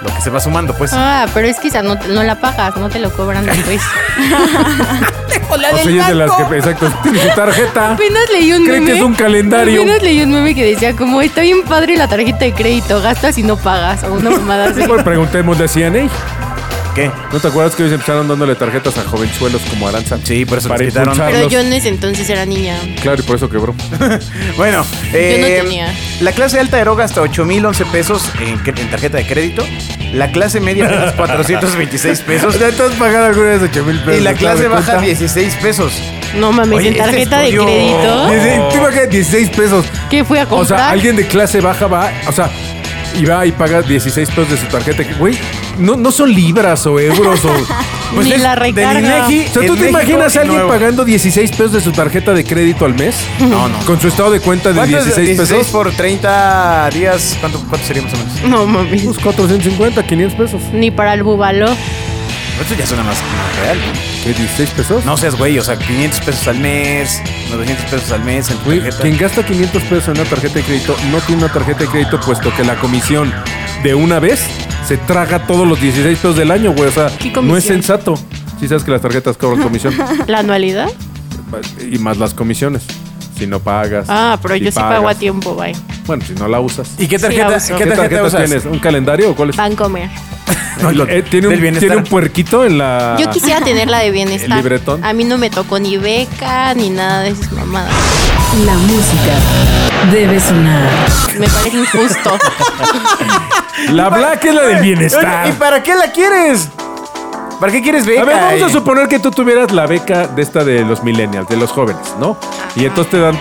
lo 0.01 0.13
que 0.13 0.21
se 0.21 0.29
va 0.29 0.39
sumando, 0.39 0.73
pues. 0.75 0.91
Ah, 0.93 1.25
pero 1.33 1.47
es 1.47 1.59
que 1.59 1.67
esa 1.69 1.81
no, 1.81 1.95
no 1.95 2.23
la 2.23 2.35
pagas, 2.39 2.75
no 2.77 2.89
te 2.89 2.99
lo 2.99 3.11
cobran 3.11 3.45
después. 3.45 3.81
o 5.49 5.57
sea, 5.57 5.81
ella 5.83 6.01
es 6.01 6.07
de 6.07 6.15
las 6.15 6.31
que, 6.31 6.43
exacto, 6.55 6.91
tiene 7.03 7.21
su 7.21 7.29
tarjeta. 7.35 7.93
Apenas 7.93 8.29
leí 8.31 8.53
un 8.53 8.65
Creen 8.65 8.83
meme. 8.83 8.91
que 8.91 8.97
es 8.99 9.03
un 9.03 9.13
calendario. 9.13 9.81
Apenas 9.81 10.01
leí 10.01 10.21
un 10.23 10.31
meme 10.31 10.55
que 10.55 10.65
decía 10.65 10.95
como 10.95 11.21
está 11.21 11.41
bien 11.41 11.63
padre 11.63 11.97
la 11.97 12.07
tarjeta 12.07 12.45
de 12.45 12.53
crédito, 12.53 13.01
gastas 13.01 13.37
y 13.37 13.43
no 13.43 13.57
pagas 13.57 14.03
o 14.03 14.13
una 14.13 14.29
mamada 14.29 14.69
así. 14.69 14.83
Pues 14.87 15.03
preguntémosle 15.03 15.65
a 15.65 15.67
CNA. 15.67 16.09
¿Qué? 16.97 17.11
¿No 17.31 17.39
te 17.39 17.47
acuerdas 17.47 17.75
que 17.75 17.83
ellos 17.83 17.93
empezaron 17.93 18.27
dándole 18.27 18.55
tarjetas 18.55 18.97
a 18.97 19.03
jovenzuelos 19.03 19.61
como 19.69 19.87
Aranza? 19.87 20.17
Sí, 20.23 20.45
por 20.45 20.57
eso 20.57 20.67
Para 20.67 20.79
les 20.83 20.89
quitaron. 20.93 21.15
Pero 21.15 21.47
yo 21.47 21.59
en 21.59 21.71
ese 21.71 21.89
entonces 21.89 22.27
era 22.29 22.43
niña. 22.45 22.75
Claro, 23.03 23.21
y 23.21 23.23
por 23.23 23.35
eso 23.35 23.47
quebró. 23.49 23.75
Bueno, 24.57 24.83
Yo 24.83 25.09
no 25.11 25.17
eh, 25.17 25.61
tenía. 25.63 25.93
la 26.21 26.31
clase 26.31 26.59
alta 26.59 26.79
eroga 26.79 27.05
hasta 27.05 27.21
8,011 27.21 27.85
pesos 27.85 28.23
en, 28.41 28.57
cre- 28.63 28.79
en 28.79 28.89
tarjeta 28.89 29.17
de 29.17 29.27
crédito. 29.27 29.63
La 30.13 30.31
clase 30.31 30.59
media 30.59 30.85
apenas 30.87 31.13
426 31.13 32.21
pesos. 32.27 32.59
Ya 32.59 32.71
te 32.71 32.81
has 32.81 32.91
pagado 32.93 33.27
alguna 33.27 33.49
vez 33.49 33.61
8 33.61 33.83
mil 33.85 33.99
pesos. 33.99 34.19
Y 34.19 34.23
la 34.23 34.31
¿te 34.33 34.37
clase 34.39 34.67
baja 34.67 34.83
cuenta? 34.93 35.01
16 35.05 35.53
pesos. 35.61 35.93
No 36.35 36.51
mames, 36.51 36.79
Oye, 36.79 36.87
en 36.87 36.93
este 36.95 37.05
tarjeta 37.05 37.39
de 37.41 37.49
estudio- 37.49 37.63
crédito. 37.65 38.69
¿Tú 38.71 38.77
imaginas 38.77 39.09
16 39.11 39.49
pesos? 39.51 39.85
¿Qué 40.09 40.25
fui 40.25 40.39
a 40.39 40.43
O 40.45 40.47
comprar? 40.49 40.79
sea, 40.79 40.89
alguien 40.89 41.15
de 41.15 41.27
clase 41.27 41.61
baja 41.61 41.85
va, 41.85 42.11
o 42.27 42.31
sea, 42.31 42.49
y 43.15 43.23
va 43.25 43.45
y 43.45 43.51
paga 43.51 43.81
16 43.83 44.29
pesos 44.29 44.49
de 44.49 44.57
su 44.57 44.65
tarjeta. 44.65 45.03
que, 45.07 45.13
Güey, 45.13 45.37
no, 45.79 45.95
no 45.95 46.11
son 46.11 46.33
libras 46.33 46.85
o 46.87 46.99
euros 46.99 47.43
o... 47.45 47.51
Ni 48.23 48.31
es 48.31 48.41
la 48.41 48.55
del 48.55 48.73
recarga. 48.73 48.99
INEGI 49.27 49.47
O 49.49 49.53
sea, 49.53 49.53
¿tú 49.53 49.59
en 49.59 49.67
te 49.67 49.69
México 49.71 49.89
imaginas 49.89 50.35
y 50.35 50.37
a 50.37 50.41
alguien 50.41 50.57
nuevo. 50.59 50.71
pagando 50.73 51.03
16 51.05 51.51
pesos 51.51 51.73
de 51.73 51.81
su 51.81 51.91
tarjeta 51.91 52.33
de 52.33 52.43
crédito 52.45 52.85
al 52.85 52.93
mes? 52.95 53.15
No, 53.39 53.67
no. 53.67 53.77
Con 53.85 53.99
su 53.99 54.07
estado 54.07 54.31
de 54.31 54.39
cuenta 54.39 54.69
de 54.69 54.75
¿Cuánto 54.75 54.97
es 54.97 55.05
16 55.15 55.37
pesos. 55.39 55.67
por 55.67 55.91
30 55.91 56.89
días? 56.91 57.37
¿Cuánto, 57.39 57.59
cuánto 57.69 57.85
sería 57.85 58.01
más 58.03 58.13
o 58.13 58.17
menos? 58.17 58.43
No 58.49 58.65
mames. 58.65 59.03
Pues 59.03 59.17
450, 59.19 60.05
500 60.05 60.37
pesos. 60.37 60.61
Ni 60.73 60.89
para 60.91 61.13
el 61.13 61.23
búbalo. 61.23 61.67
Esto 62.59 62.73
ya 62.75 62.87
suena 62.87 63.03
más, 63.03 63.17
más 63.17 63.59
real. 63.61 63.77
¿Qué, 64.23 64.29
16 64.33 64.69
pesos? 64.71 65.05
No 65.05 65.15
seas 65.15 65.35
güey, 65.35 65.59
o 65.59 65.63
sea, 65.63 65.77
500 65.77 66.19
pesos 66.21 66.47
al 66.47 66.57
mes, 66.59 67.21
900 67.51 67.85
pesos 67.85 68.11
al 68.11 68.23
mes 68.23 68.49
en 68.49 68.57
tu 68.57 68.63
Güey, 68.65 68.79
tarjeta. 68.79 69.01
quien 69.03 69.17
gasta 69.17 69.45
500 69.45 69.83
pesos 69.83 70.07
en 70.07 70.19
una 70.21 70.23
tarjeta 70.29 70.55
de 70.55 70.63
crédito 70.63 70.95
no 71.11 71.19
tiene 71.19 71.43
una 71.43 71.53
tarjeta 71.53 71.79
de 71.81 71.87
crédito 71.87 72.19
puesto 72.19 72.51
que 72.55 72.63
la 72.63 72.75
comisión 72.77 73.31
de 73.83 73.93
una 73.93 74.19
vez 74.19 74.41
se 74.87 74.97
traga 74.97 75.45
todos 75.45 75.67
los 75.67 75.79
16 75.81 76.17
pesos 76.17 76.35
del 76.37 76.51
año, 76.51 76.71
güey. 76.73 76.89
O 76.89 76.91
sea, 76.91 77.07
¿Qué 77.17 77.31
no 77.41 77.57
es 77.57 77.63
sensato. 77.63 78.15
Si 78.59 78.67
sabes 78.67 78.83
que 78.83 78.91
las 78.91 79.01
tarjetas 79.01 79.37
cobran 79.37 79.61
comisión 79.61 79.93
¿La 80.27 80.39
anualidad? 80.39 80.89
y 81.91 81.97
más 81.99 82.17
las 82.17 82.33
comisiones. 82.33 82.83
Si 83.37 83.45
no 83.45 83.59
pagas. 83.59 84.05
Ah, 84.09 84.39
pero 84.41 84.55
si 84.55 84.61
yo 84.61 84.71
sí 84.71 84.79
pago 84.79 85.07
a 85.07 85.13
tiempo, 85.13 85.53
bye. 85.55 85.75
Bueno, 86.07 86.23
si 86.25 86.33
no 86.33 86.47
la 86.47 86.59
usas. 86.59 86.89
¿Y 86.97 87.07
qué 87.07 87.17
Sí, 87.19 87.23
tarjeta, 87.25 87.57
uso. 87.57 87.77
¿qué 87.77 87.83
¿Qué 87.83 87.89
tarjeta, 87.91 88.23
usas? 88.23 88.45
tienes? 88.45 88.65
¿Un 88.65 88.79
calendario 88.79 89.29
o 89.31 89.35
cuál 89.35 89.51
es? 89.51 89.55
Vancomer. 89.55 90.09
No, 90.81 90.91
lo- 90.93 91.07
Eh, 91.07 91.21
¿tiene, 91.21 91.47
del 91.47 91.57
un, 91.57 91.61
bienestar. 91.61 91.89
¿Tiene 91.89 91.97
un 92.03 92.07
puerquito 92.09 92.65
en 92.65 92.79
la. 92.79 93.15
Yo 93.19 93.29
quisiera 93.29 93.61
tener 93.61 93.89
la 93.89 93.99
de 93.99 94.09
bienestar. 94.09 94.49
¿El 94.49 94.55
libretón? 94.57 95.03
A 95.05 95.13
mí 95.13 95.23
no 95.23 95.37
me 95.37 95.51
tocó 95.51 95.77
ni 95.77 95.97
beca 95.97 96.73
ni 96.73 96.89
nada 96.89 97.21
de 97.21 97.29
esas 97.29 97.51
mamadas. 97.51 97.93
La 98.65 98.73
música 98.73 99.33
debe 100.11 100.39
sonar. 100.39 100.89
Me 101.39 101.47
parece 101.47 101.77
injusto. 101.77 102.37
La 103.91 104.09
black 104.09 104.43
es 104.45 104.55
la 104.55 104.61
del 104.63 104.77
Oye, 104.77 104.81
bienestar. 104.81 105.47
¿Y 105.47 105.51
para 105.53 105.83
qué 105.83 105.93
la 105.95 106.11
quieres? 106.11 106.67
¿Para 107.59 107.71
qué 107.71 107.81
quieres 107.83 108.05
beca? 108.05 108.21
A 108.21 108.25
ver, 108.25 108.35
vamos 108.35 108.61
a 108.63 108.65
Eh, 108.67 108.69
suponer 108.71 109.07
que 109.07 109.19
tú 109.19 109.29
tuvieras 109.29 109.71
la 109.71 109.85
beca 109.85 110.27
de 110.27 110.41
esta 110.41 110.63
de 110.63 110.83
los 110.83 111.03
millennials, 111.03 111.47
de 111.47 111.57
los 111.57 111.71
jóvenes, 111.71 112.01
¿no? 112.19 112.37
Y 112.75 112.85
entonces 112.85 113.11
te 113.11 113.19
dan, 113.19 113.37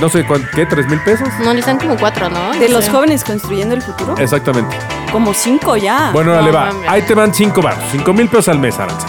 no 0.00 0.08
sé, 0.10 0.24
¿cuánto, 0.26 0.46
¿qué? 0.54 0.66
¿Tres 0.66 0.86
mil 0.88 1.00
pesos? 1.00 1.28
No, 1.40 1.54
les 1.54 1.64
dan 1.64 1.78
como 1.78 1.96
cuatro, 1.96 2.28
¿no? 2.28 2.52
De 2.52 2.68
No 2.68 2.74
los 2.76 2.84
sé. 2.84 2.90
jóvenes 2.90 3.24
construyendo 3.24 3.74
el 3.74 3.82
futuro. 3.82 4.14
Exactamente. 4.18 4.76
Como 5.10 5.32
cinco 5.32 5.76
ya. 5.76 6.10
Bueno, 6.12 6.34
No 6.34 6.42
le 6.42 6.50
va. 6.52 6.70
Ahí 6.86 7.02
te 7.02 7.14
van 7.14 7.32
cinco 7.34 7.62
baros, 7.62 7.82
cinco 7.90 8.12
mil 8.12 8.28
pesos 8.28 8.48
al 8.48 8.58
mes, 8.58 8.78
Aranza. 8.78 9.06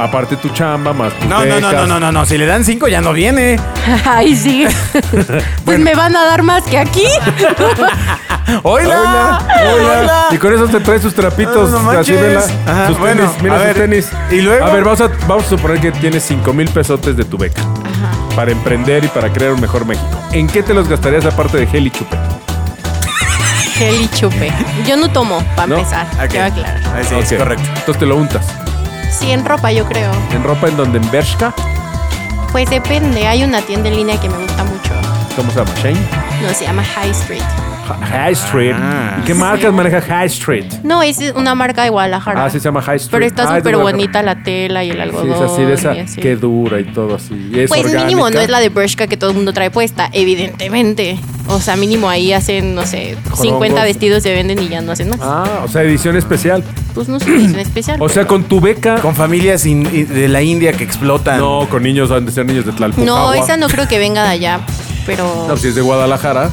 Aparte 0.00 0.36
tu 0.36 0.48
chamba, 0.48 0.92
más 0.94 1.12
tus 1.12 1.26
No, 1.28 1.44
no, 1.44 1.60
no, 1.60 1.72
no, 1.72 1.86
no, 1.86 2.00
no, 2.00 2.12
no. 2.12 2.24
Si 2.26 2.38
le 2.38 2.46
dan 2.46 2.64
5 2.64 2.88
ya 2.88 3.00
no 3.02 3.12
viene. 3.12 3.58
Ay, 4.06 4.34
sí. 4.34 4.66
pues 5.64 5.78
me 5.78 5.94
van 5.94 6.16
a 6.16 6.24
dar 6.24 6.42
más 6.42 6.62
que 6.64 6.78
aquí. 6.78 7.04
¡Hola! 8.62 9.40
Hola. 9.74 10.26
Y 10.30 10.38
con 10.38 10.52
eso 10.54 10.66
te 10.66 10.80
traes 10.80 11.02
sus 11.02 11.14
trapitos. 11.14 11.70
No, 11.70 11.82
no 11.82 11.90
así, 11.90 12.12
manches. 12.12 12.20
vela. 12.20 12.42
Ajá, 12.66 12.86
sus 12.88 12.98
bueno, 12.98 13.22
tenis, 13.22 13.42
mira 13.42 13.54
a 13.54 13.58
sus 13.58 13.66
ver, 13.66 13.76
tenis. 13.76 14.08
¿y 14.30 14.40
luego? 14.40 14.64
A 14.66 14.70
ver, 14.70 14.84
vamos 14.84 15.00
a, 15.02 15.08
vamos 15.28 15.44
a 15.44 15.48
suponer 15.50 15.80
que 15.80 15.92
tienes 15.92 16.22
cinco 16.24 16.52
mil 16.52 16.68
pesotes 16.70 17.16
de 17.16 17.24
tu 17.24 17.36
beca. 17.38 17.62
Para 18.34 18.50
emprender 18.52 19.04
y 19.04 19.08
para 19.08 19.30
crear 19.32 19.52
un 19.52 19.60
mejor 19.60 19.84
México. 19.84 20.08
¿En 20.32 20.46
qué 20.48 20.62
te 20.62 20.72
los 20.72 20.88
gastarías 20.88 21.26
aparte 21.26 21.58
de 21.58 21.66
gel 21.66 21.86
y 21.86 21.90
chupe? 21.90 22.16
Gel 23.74 24.00
y 24.02 24.08
chupe. 24.08 24.52
Yo 24.86 24.96
no 24.96 25.10
tomo, 25.10 25.44
para 25.54 25.68
¿No? 25.68 25.76
empezar. 25.78 26.06
Ok. 26.22 26.28
Quiero 26.30 26.46
aclarar. 26.46 26.80
Ah, 26.86 27.02
sí, 27.06 27.14
Ok. 27.14 27.22
es 27.22 27.32
correcto. 27.34 27.64
Entonces 27.76 27.98
te 27.98 28.06
lo 28.06 28.16
untas. 28.16 28.46
Sí, 29.10 29.30
en 29.32 29.44
ropa, 29.44 29.72
yo 29.72 29.84
creo. 29.86 30.10
¿En 30.32 30.42
ropa 30.42 30.68
en 30.68 30.76
donde? 30.76 30.98
¿En 30.98 31.10
Bershka? 31.10 31.54
Pues 32.52 32.68
depende. 32.70 33.26
Hay 33.26 33.44
una 33.44 33.60
tienda 33.62 33.88
en 33.88 33.96
línea 33.96 34.20
que 34.20 34.28
me 34.28 34.38
gusta 34.38 34.64
mucho. 34.64 34.92
¿Cómo 35.36 35.50
se 35.50 35.58
llama? 35.58 35.72
¿Shane? 35.76 36.00
No, 36.42 36.54
se 36.54 36.64
llama 36.64 36.84
High 36.84 37.10
Street. 37.10 37.42
High 37.94 38.32
Street. 38.32 38.74
Ah. 38.76 39.18
¿Y 39.20 39.24
qué 39.24 39.34
marcas 39.34 39.72
maneja 39.72 40.00
High 40.00 40.26
Street? 40.26 40.64
No, 40.82 41.02
es 41.02 41.18
una 41.34 41.54
marca 41.54 41.82
de 41.84 41.90
Guadalajara. 41.90 42.44
Ah, 42.44 42.50
sí 42.50 42.58
se 42.58 42.64
llama 42.64 42.82
High 42.82 42.96
Street. 42.96 43.10
Pero 43.12 43.26
está 43.26 43.42
Ah, 43.54 43.58
súper 43.58 43.76
bonita 43.76 44.22
la 44.22 44.42
tela 44.42 44.84
y 44.84 44.90
el 44.90 44.96
Sí, 44.96 45.02
algodón. 45.02 45.32
es 45.32 45.40
así 45.40 45.62
de 45.62 45.72
esa. 45.74 45.90
así. 45.92 46.20
Qué 46.20 46.36
dura 46.36 46.80
y 46.80 46.84
todo 46.92 47.16
así. 47.16 47.34
Y 47.52 47.60
es 47.60 47.68
Pues 47.70 47.84
mínimo 47.94 48.28
no 48.30 48.40
es 48.40 48.48
la 48.48 48.60
de 48.60 48.68
Bershka 48.68 49.06
que 49.06 49.16
todo 49.16 49.30
el 49.30 49.36
mundo 49.36 49.52
trae 49.52 49.70
puesta, 49.70 50.08
evidentemente. 50.12 51.18
O 51.48 51.58
sea, 51.60 51.74
mínimo 51.76 52.08
ahí 52.08 52.32
hacen, 52.32 52.74
no 52.76 52.86
sé, 52.86 53.16
50 53.34 53.36
Jorongos. 53.36 53.82
vestidos 53.82 54.22
se 54.22 54.32
venden 54.32 54.60
y 54.62 54.68
ya 54.68 54.82
no 54.82 54.92
hacen 54.92 55.10
más. 55.10 55.18
Ah, 55.22 55.62
o 55.64 55.68
sea, 55.68 55.82
edición 55.82 56.16
especial. 56.16 56.62
Pues 56.94 57.08
no 57.08 57.16
es 57.16 57.24
una 57.26 57.34
edición 57.36 57.58
especial. 57.60 57.96
O 58.00 58.08
sea, 58.08 58.26
con 58.26 58.44
tu 58.44 58.60
beca. 58.60 58.96
Con 59.00 59.14
familias 59.16 59.66
in- 59.66 59.82
de 60.08 60.28
la 60.28 60.42
India 60.42 60.72
que 60.72 60.84
explotan. 60.84 61.38
No, 61.40 61.66
con 61.68 61.82
niños, 61.82 62.10
han 62.12 62.24
de 62.26 62.32
ser 62.32 62.46
niños 62.46 62.66
de 62.66 62.72
Tlalpujahua. 62.72 63.06
No, 63.06 63.32
esa 63.34 63.56
no 63.56 63.66
creo 63.68 63.88
que 63.88 63.98
venga 63.98 64.22
de 64.22 64.28
allá, 64.30 64.60
pero... 65.06 65.46
No, 65.48 65.56
si 65.56 65.68
es 65.68 65.74
de 65.74 65.80
Guadalajara. 65.80 66.50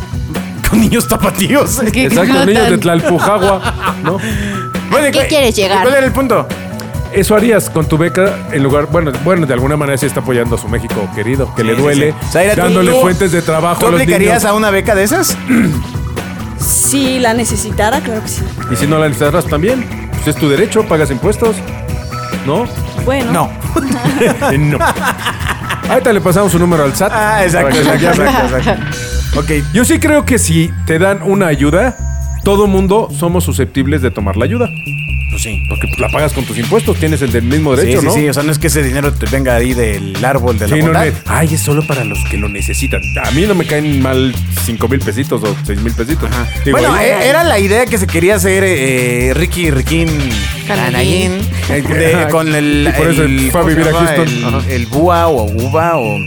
Con 0.70 0.80
niños 0.80 1.08
tapatíos. 1.08 1.82
Exacto, 1.84 2.46
niños 2.46 2.70
de 2.70 2.78
Tlalpujagua, 2.78 3.96
¿no? 4.04 4.18
Bueno, 4.92 5.08
¿y 5.10 5.12
¿Qué 5.12 5.28
quieres 5.28 5.56
llegar? 5.56 5.82
¿Cuál 5.84 5.96
era 5.96 6.06
el 6.06 6.12
punto? 6.12 6.48
Eso 7.14 7.36
harías 7.36 7.70
con 7.70 7.88
tu 7.88 7.98
beca 7.98 8.48
en 8.52 8.62
lugar, 8.64 8.88
bueno, 8.92 9.12
bueno, 9.24 9.46
de 9.46 9.54
alguna 9.54 9.78
manera 9.78 9.98
se 9.98 10.06
está 10.08 10.20
apoyando 10.20 10.56
a 10.56 10.60
su 10.60 10.68
México 10.68 11.10
querido, 11.16 11.54
que 11.56 11.64
le 11.64 11.76
Sí, 11.76 11.82
duele, 11.82 12.12
sí, 12.12 12.18
sí. 12.22 12.28
Zaira, 12.32 12.56
¿tú- 12.56 12.62
dándole 12.62 12.92
tú- 12.92 13.02
fuentes 13.02 13.32
de 13.32 13.42
trabajo 13.42 13.80
¿Tú 13.80 13.88
a 13.88 13.92
los 13.92 14.02
aplicarías 14.02 14.44
niños. 14.44 14.46
a 14.46 14.54
una 14.54 14.70
beca 14.72 14.94
de 14.94 15.04
esas? 15.04 15.38
Si 16.60 17.20
la 17.20 17.34
necesitara, 17.34 18.02
claro 18.02 18.22
que 18.24 18.28
sí. 18.28 18.44
Y 18.72 18.76
si 18.76 18.88
no 18.88 19.00
la 19.00 19.08
necesitas 19.08 19.46
también, 19.46 19.86
pues 20.12 20.28
es 20.28 20.36
tu 20.36 20.50
derecho, 20.50 20.84
pagas 20.84 21.10
impuestos. 21.12 21.56
¿No? 22.46 22.66
Bueno. 23.06 23.32
No. 23.32 23.52
No. 24.58 24.78
Ahorita 25.90 26.12
le 26.12 26.20
pasamos 26.22 26.52
su 26.52 26.60
número 26.60 26.84
al 26.84 26.94
SAT. 26.96 27.12
Ah, 27.14 27.44
exacto, 27.46 27.70
para 27.84 27.98
que 27.98 28.06
exacto, 28.08 28.24
exacto, 28.24 28.58
exacto. 28.58 29.17
Ok. 29.36 29.52
Yo 29.74 29.86
sí 29.86 30.00
creo 30.00 30.26
que 30.26 30.40
si 30.40 30.72
te 30.86 30.98
dan 31.00 31.22
una 31.24 31.48
ayuda, 31.48 31.96
todo 32.44 32.68
mundo 32.68 33.10
somos 33.18 33.44
susceptibles 33.44 34.02
de 34.02 34.12
tomar 34.12 34.38
la 34.38 34.46
ayuda. 34.46 34.70
Pues 35.30 35.44
sí. 35.44 35.62
Porque 35.70 35.88
pues, 35.90 36.00
la 36.00 36.08
pagas 36.10 36.32
con 36.34 36.46
tus 36.46 36.58
impuestos, 36.58 36.98
tienes 36.98 37.22
el 37.22 37.32
del 37.34 37.44
mismo 37.44 37.76
Sí, 37.76 37.82
derecho, 37.82 38.00
sí, 38.00 38.06
¿no? 38.08 38.14
sí. 38.14 38.30
O 38.30 38.34
sea, 38.34 38.44
no 38.44 38.52
es 38.52 38.58
que 38.58 38.68
ese 38.68 38.82
dinero 38.82 39.14
te 39.14 39.26
venga 39.28 39.56
ahí 39.56 39.74
del 39.74 40.24
árbol 40.24 40.58
de 40.58 40.68
la 40.68 40.74
Sí, 40.76 40.80
no, 40.82 40.86
bondad. 40.88 41.06
no, 41.08 41.14
ay, 41.28 41.50
es 41.54 41.62
solo 41.62 41.86
para 41.86 42.04
los 42.06 42.18
que 42.32 42.38
lo 42.38 42.48
necesitan. 42.48 43.02
A 43.24 43.30
mí 43.32 43.42
no 43.46 43.54
me 43.54 43.66
caen 43.66 44.02
mal 44.02 44.34
5 44.66 44.88
mil 44.88 45.00
pesitos 45.02 45.44
o 45.44 45.56
6 45.66 45.82
mil 45.82 45.94
pesitos. 45.94 46.30
Digo, 46.66 46.78
bueno, 46.80 46.94
ahí- 46.96 47.08
eh, 47.08 47.30
era 47.30 47.44
la 47.44 47.60
idea 47.60 47.86
que 47.86 47.98
se 47.98 48.08
quería 48.08 48.36
hacer 48.36 48.64
eh, 48.66 49.34
Ricky 49.36 49.70
Riquín 49.70 50.08
Canallín. 50.66 51.40
Con 52.32 52.56
el, 52.56 52.88
Y 52.90 52.98
por 52.98 53.10
eso 53.10 53.24
el- 53.24 53.52
fue 53.52 53.60
a 53.60 53.64
¿cómo 53.64 53.70
se 53.70 53.76
vivir 53.76 54.46
a 54.46 54.58
el, 54.64 54.72
el 54.72 54.86
búa 54.88 55.28
o 55.28 55.44
uva 55.44 55.98
o 55.98 56.18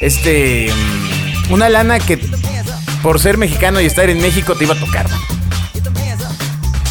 este 0.00 0.68
una 1.50 1.68
lana 1.68 1.98
que 1.98 2.18
por 3.02 3.20
ser 3.20 3.38
mexicano 3.38 3.80
y 3.80 3.86
estar 3.86 4.08
en 4.10 4.20
México 4.20 4.54
te 4.54 4.64
iba 4.64 4.74
a 4.74 4.78
tocar. 4.78 5.06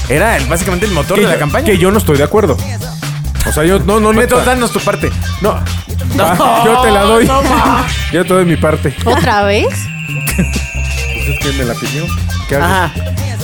Era 0.10 0.38
el- 0.38 0.46
básicamente 0.46 0.86
el 0.86 0.94
motor 0.94 1.16
que, 1.16 1.22
de 1.22 1.28
la 1.28 1.34
yo- 1.34 1.40
campaña. 1.40 1.66
que 1.66 1.78
yo 1.78 1.92
no 1.92 1.98
estoy 1.98 2.18
de 2.18 2.24
acuerdo. 2.24 2.58
O 3.46 3.52
sea, 3.52 3.64
yo 3.64 3.80
no, 3.80 4.00
no, 4.00 4.14
no. 4.14 4.20
Neto, 4.20 4.42
danos 4.44 4.72
tu 4.72 4.80
parte. 4.80 5.12
No. 5.42 5.54
Va, 6.20 6.64
yo 6.66 6.82
te 6.82 6.92
la 6.92 7.02
doy. 7.04 7.30
yo 8.14 8.24
te 8.26 8.34
doy 8.34 8.46
mi 8.46 8.58
parte. 8.58 8.96
¿Otra 9.06 9.44
vez? 9.44 9.68
Pues 10.38 11.30
es 11.30 11.40
que 11.40 11.52
me 11.58 11.66
la 11.66 11.74
pidió. 11.74 12.06
¿Qué 12.48 12.56
hago? 12.56 12.64
Ajá. 12.66 12.94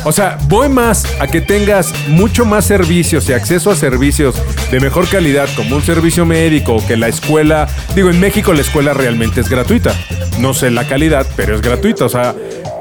O 0.06 0.12
sea, 0.12 0.38
voy 0.48 0.68
más 0.68 1.06
a 1.20 1.28
que 1.28 1.39
tengas 1.39 1.94
mucho 2.10 2.46
más 2.46 2.66
servicios 2.66 3.30
y 3.30 3.34
acceso 3.34 3.72
a 3.72 3.76
servicios 3.76 4.36
de 4.70 4.80
mejor 4.80 5.08
calidad, 5.08 5.48
como 5.56 5.78
un 5.78 5.82
servicio 5.82 6.26
médico, 6.26 6.84
que 6.86 6.98
la 6.98 7.08
escuela. 7.08 7.68
Digo, 7.96 8.10
en 8.10 8.20
México 8.20 8.54
la 8.54 8.62
escuela 8.62 8.94
realmente 8.94 9.39
es 9.39 9.50
gratuita. 9.50 9.94
No 10.39 10.54
sé 10.54 10.72
la 10.72 10.88
calidad, 10.88 11.26
pero 11.38 11.56
es 11.56 11.62
gratuita. 11.62 12.06
O 12.06 12.10
sea, 12.10 12.36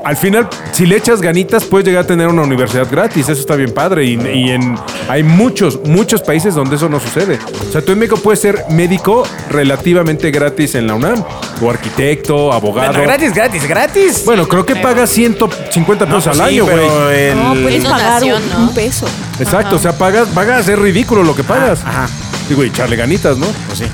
al 0.05 0.17
final, 0.17 0.49
si 0.73 0.87
le 0.87 0.97
echas 0.97 1.21
ganitas, 1.21 1.65
puedes 1.65 1.87
llegar 1.87 2.05
a 2.05 2.07
tener 2.07 2.29
una 2.29 2.43
universidad 2.43 2.87
gratis. 2.91 3.29
Eso 3.29 3.41
está 3.41 3.57
bien 3.57 3.73
padre. 3.73 4.05
Y, 4.05 4.15
y 4.15 4.51
en, 4.51 4.77
hay 5.09 5.23
muchos, 5.23 5.81
muchos 5.85 6.23
países 6.23 6.55
donde 6.55 6.77
eso 6.77 6.88
no 6.88 7.01
sucede. 7.01 7.38
O 7.69 7.73
sea, 7.73 7.83
tú 7.83 7.93
en 7.93 7.99
México 7.99 8.17
puedes 8.19 8.41
ser 8.41 8.65
médico 8.71 9.25
relativamente 9.51 10.31
gratis 10.31 10.75
en 10.75 10.87
la 10.87 10.95
UNAM, 10.95 11.23
o 11.61 11.71
arquitecto, 11.71 12.53
abogado. 12.53 12.93
Bueno, 12.93 13.05
gratis, 13.07 13.33
gratis, 13.35 13.67
gratis. 13.69 14.23
Bueno, 14.25 14.47
creo 14.49 14.65
que 14.67 14.77
pagas 14.77 15.11
150 15.11 16.07
No, 16.07 16.17
pesos 16.17 16.29
pues 16.29 16.41
al 16.41 16.49
sí, 16.49 16.55
año, 16.55 16.65
güey. 16.65 17.29
el- 17.31 17.37
No, 17.37 17.53
puedes 17.55 17.85
Es 17.85 17.91
pagar 17.91 18.23
un, 18.23 18.29
donación, 18.31 18.43
¿no? 18.51 18.69
un 18.69 18.75
peso. 18.75 19.07
Exacto, 19.38 19.77
o 19.77 19.79
sea, 19.79 19.93
pagas, 19.97 20.29
pagas, 20.29 20.69
es 20.69 20.79
ridículo 20.79 21.23
lo 21.23 21.35
que 21.35 21.45
pagas. 21.45 21.81
Ajá. 21.85 22.09
Digo, 22.49 22.65
y 22.65 22.69
echarle 22.69 22.97
ganitas, 22.97 23.37
¿no? 23.38 23.47
Pues 23.67 23.79
sí. 23.79 23.85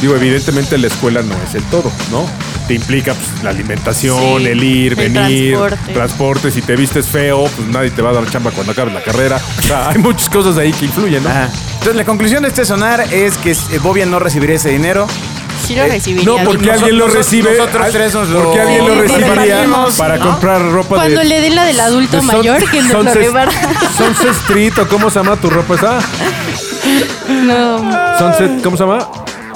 Digo, 0.00 0.14
evidentemente 0.16 0.76
la 0.78 0.88
escuela 0.88 1.22
no 1.22 1.34
es 1.48 1.54
el 1.54 1.62
todo, 1.64 1.90
¿no? 2.10 2.26
Te 2.68 2.74
implica 2.74 3.12
pues, 3.12 3.42
la 3.42 3.50
alimentación, 3.50 4.38
Sí, 4.40 4.46
el 4.46 4.62
ir, 4.62 4.92
el 4.92 5.10
venir, 5.12 5.56
transporte. 5.56 5.92
transporte. 5.92 6.50
Si 6.50 6.62
te 6.62 6.76
vistes 6.76 7.06
feo, 7.06 7.44
pues 7.56 7.68
nadie 7.68 7.90
te 7.90 8.00
va 8.02 8.10
a 8.10 8.12
dar 8.12 8.30
chamba 8.30 8.50
cuando 8.52 8.72
acabes 8.72 8.94
la 8.94 9.02
carrera. 9.02 9.40
O 9.58 9.62
sea, 9.62 9.88
hay 9.90 9.98
muchas 9.98 10.28
cosas 10.30 10.56
ahí 10.58 10.72
que 10.72 10.84
influyen, 10.86 11.22
¿no? 11.24 11.28
Ajá. 11.30 11.50
Entonces, 11.72 11.96
la 11.96 12.04
conclusión 12.04 12.42
de 12.44 12.48
este 12.50 12.64
sonar 12.64 13.00
es 13.12 13.36
que 13.38 13.50
eh, 13.50 13.56
Bobia 13.82 14.06
no 14.06 14.18
recibiría 14.20 14.56
ese 14.56 14.70
dinero. 14.70 15.06
Sí 15.66 15.74
lo 15.76 15.82
Eh, 15.82 15.88
recibiría. 15.88 16.24
No, 16.24 16.36
porque 16.44 16.66
Nosotros- 16.66 16.82
alguien 16.82 16.98
lo 16.98 17.06
recibe. 17.08 17.50
nosotros 17.56 17.86
tres 17.92 18.14
nos 18.14 18.28
lo- 18.30 18.44
porque 18.44 18.60
alguien 18.60 18.86
lo 18.86 18.94
recibiría 18.94 19.66
para 19.98 20.18
comprar 20.18 20.62
ropa 20.62 20.96
Cuando 20.96 21.20
de. 21.20 21.24
le 21.26 21.40
den 21.40 21.54
la 21.56 21.64
del 21.64 21.80
adulto 21.80 22.22
mayor, 22.22 22.70
que 22.70 22.80
nos 22.82 22.92
lo 22.92 23.02
Sunset- 23.04 23.14
reparta. 23.14 23.70
Sunset 23.96 24.30
Street, 24.30 24.72
o 24.78 24.88
cómo 24.88 25.10
se 25.10 25.18
llama 25.18 25.36
tu 25.36 25.50
ropa 25.50 25.74
esa? 25.74 25.98
No, 27.28 28.18
Sunset, 28.18 28.62
¿cómo 28.62 28.76
se 28.76 28.84
llama? 28.84 29.08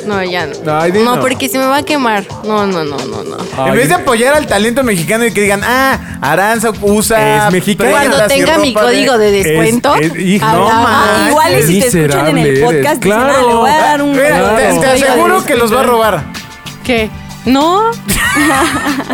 No, 0.07 0.23
ya 0.23 0.47
no. 0.47 0.55
Ay, 0.81 0.93
di 0.93 1.01
no, 1.01 1.17
no. 1.17 1.21
porque 1.21 1.49
se 1.49 1.59
me 1.59 1.67
va 1.67 1.79
a 1.79 1.83
quemar. 1.83 2.25
No, 2.45 2.67
no, 2.67 2.85
no, 2.85 2.97
no, 2.97 3.23
no. 3.25 3.67
en 3.67 3.75
vez 3.75 3.89
de 3.89 3.95
apoyar 3.95 4.35
al 4.35 4.47
talento 4.47 4.83
mexicano 4.83 5.25
y 5.27 5.33
que 5.33 5.41
digan, 5.43 5.63
ah, 5.65 6.19
Aranza 6.21 6.71
usa. 6.83 7.47
Es 7.47 7.53
mexicano. 7.53 7.91
Cuando 7.91 8.27
tenga 8.27 8.59
mi 8.59 8.73
código 8.75 9.19
de 9.19 9.31
descuento. 9.31 9.95
Es- 9.97 10.13
es- 10.15 10.19
hijo, 10.19 10.47
habrá- 10.47 10.59
no 10.59 10.87
Ah, 10.89 11.27
igual 11.29 11.59
y 11.59 11.63
si 11.63 11.81
te 11.81 11.87
escuchan 11.89 12.29
en 12.29 12.39
el 12.39 12.61
podcast, 12.61 12.85
eres. 12.87 13.01
dicen, 13.01 13.13
ah, 13.13 13.25
Claro. 13.33 13.49
le 13.49 13.55
voy 13.55 13.71
a 13.71 13.77
dar 13.79 14.03
un... 14.03 14.13
Te, 14.15 14.27
Claro. 14.29 14.81
te 14.81 14.87
aseguro 14.87 15.45
que 15.45 15.55
los 15.57 15.75
va 15.75 15.81
a 15.81 15.85
robar. 15.85 16.25
¿Qué? 16.85 17.11
No. 17.45 17.91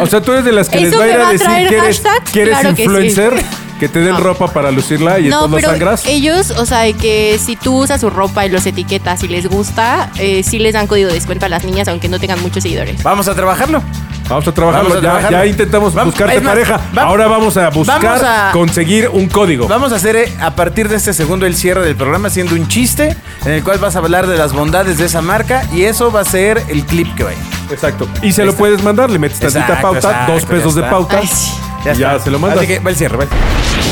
O 0.01 0.07
sea, 0.07 0.21
tú 0.23 0.33
eres 0.33 0.45
de 0.45 0.53
las 0.53 0.69
que 0.69 0.81
les 0.81 0.89
¿Eso 0.89 0.99
va 0.99 1.05
a 1.05 1.09
ir 1.09 1.15
a 1.21 1.29
decir 1.31 1.47
traer 1.47 1.69
que 1.69 1.77
eres, 1.79 2.01
hashtags? 2.01 2.31
que 2.31 2.43
eres 2.43 2.59
Claro 2.59 2.75
que 2.77 2.83
sí. 2.85 2.89
que, 3.83 3.89
te 3.89 4.01
den 4.01 4.17
ropa 4.17 4.47
para 4.49 4.71
lucirla 4.71 5.19
y 5.19 5.29
No, 5.29 5.49
lo 5.49 5.57
pero 5.57 5.71
sangras. 5.71 6.07
ellos, 6.07 6.51
o 6.53 6.65
sea, 6.67 6.91
que 6.93 7.39
si 7.45 7.57
tú 7.57 7.83
usas 7.83 8.01
su 8.01 8.11
ropa 8.11 8.47
y 8.47 8.49
los 8.49 8.65
etiquetas 8.67 9.23
y 9.25 9.29
les 9.29 9.49
gusta, 9.49 10.11
eh, 10.19 10.43
sí 10.43 10.59
les 10.59 10.75
dan 10.75 10.87
código 10.87 11.09
de 11.09 11.15
descuento 11.15 11.47
a 11.47 11.49
las 11.49 11.65
niñas, 11.65 11.89
aunque 11.89 12.09
no 12.09 12.19
tengan 12.21 12.41
muchos 12.43 12.63
seguidores. 12.63 13.03
Vamos 13.03 13.27
a 13.29 13.35
trabajarlo. 13.35 13.83
Vamos 14.29 14.47
a 14.47 14.53
trabajarlo. 14.55 14.89
Vamos 14.89 14.99
a 14.99 15.03
ya, 15.03 15.11
trabajarlo. 15.11 15.39
ya 15.39 15.47
intentamos 15.47 15.95
Vamos- 15.95 16.15
buscarte 16.15 16.41
más, 16.41 16.53
pareja. 16.53 16.81
va- 16.97 17.03
Ahora 17.03 17.27
vamos 17.27 17.57
a 17.57 17.69
buscar 17.71 18.01
vamos 18.01 18.23
a- 18.23 18.51
conseguir 18.53 19.09
un 19.13 19.29
código. 19.29 19.67
Vamos 19.67 19.93
a 19.93 19.97
hacer 19.97 20.15
eh, 20.17 20.33
a 20.41 20.53
partir 20.55 20.89
de 20.89 20.97
este 20.97 21.13
segundo 21.13 21.45
el 21.45 21.57
cierre 21.57 21.85
del 21.85 21.97
programa 21.97 22.29
haciendo 22.29 22.55
un 22.55 22.69
chiste 22.69 23.17
en 23.45 23.53
el 23.53 23.65
cual 23.65 23.79
vas 23.79 23.97
a 23.97 23.99
hablar 23.99 24.27
de 24.29 24.39
las 24.39 24.53
bondades 24.53 24.97
de 24.99 25.07
esa 25.07 25.21
marca 25.23 25.65
y 25.75 25.83
eso 25.83 26.13
va 26.13 26.21
a 26.21 26.25
ser 26.25 26.63
el 26.69 26.85
clip 26.87 27.13
que 27.17 27.25
vaya. 27.25 27.39
Exacto. 27.71 28.09
Y 28.23 28.33
se 28.33 28.45
lo 28.45 28.51
está. 28.51 28.59
puedes 28.61 28.83
mandar, 28.83 29.11
le 29.11 29.19
metes 29.19 29.41
tantita 29.41 29.61
Exacto, 29.61 29.83
pauta, 29.83 29.99
exacto, 30.11 30.33
dos 30.35 30.45
pesos 30.45 30.75
de 30.77 30.83
pauta. 30.83 31.19
Ay, 31.19 31.27
sí. 31.27 31.51
Ya, 31.85 31.93
está. 31.93 32.19
se 32.21 32.31
lo 32.31 32.39
mandas. 32.39 32.59
Así 32.59 32.67
que 32.69 32.79
va 32.79 32.91
el 32.91 32.97
cierre, 32.97 33.17
va. 33.17 33.27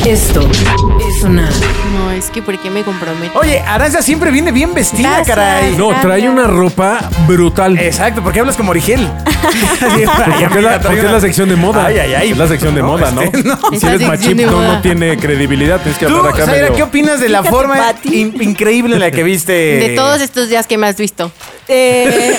Esto 0.05 0.49
es 1.07 1.19
sonar. 1.21 1.49
No, 1.93 2.11
es 2.11 2.29
que 2.31 2.41
¿por 2.41 2.57
qué 2.59 2.69
me 2.69 2.83
comprometo? 2.83 3.37
Oye, 3.37 3.59
Aranza 3.59 4.01
siempre 4.01 4.31
viene 4.31 4.51
bien 4.51 4.73
vestida, 4.73 5.09
Gracias. 5.17 5.35
caray. 5.35 5.75
No, 5.75 5.89
trae 6.01 6.27
una 6.29 6.47
ropa 6.47 7.09
brutal. 7.27 7.77
Exacto, 7.77 8.23
porque 8.23 8.39
hablas 8.39 8.55
como 8.55 8.71
Origel. 8.71 9.07
Porque 9.81 10.03
es 10.59 10.63
la, 10.63 10.79
porque 10.79 10.99
es 10.99 11.11
la 11.11 11.19
sección 11.19 11.49
de 11.49 11.55
moda. 11.55 11.87
Ay, 11.87 11.97
ay, 11.97 12.13
ay. 12.13 12.31
Es 12.31 12.37
la 12.37 12.47
sección 12.47 12.75
de 12.75 12.81
No, 12.81 12.87
moda, 12.89 13.11
¿no? 13.11 13.21
este, 13.21 13.43
no. 13.43 13.57
Si 13.77 13.85
eres 13.87 13.99
de 13.99 14.45
no, 14.45 14.81
tiene 14.81 15.17
credibilidad. 15.17 15.79
Tienes 15.81 15.97
que 15.97 16.05
hablar 16.05 16.27
acá 16.27 16.45
Zaira, 16.45 16.61
medio- 16.63 16.75
¿qué 16.75 16.83
opinas 16.83 17.19
de 17.19 17.29
la 17.29 17.39
Fíjate, 17.41 17.55
forma 17.57 17.93
in- 18.03 18.35
increíble 18.41 18.93
en 18.95 18.99
la 19.01 19.11
que 19.11 19.23
viste? 19.23 19.51
De 19.53 19.89
todos 19.95 20.21
estos 20.21 20.49
días 20.49 20.67
que 20.67 20.77
me 20.77 20.87
has 20.87 20.97
visto. 20.97 21.31
Eh, 21.73 22.31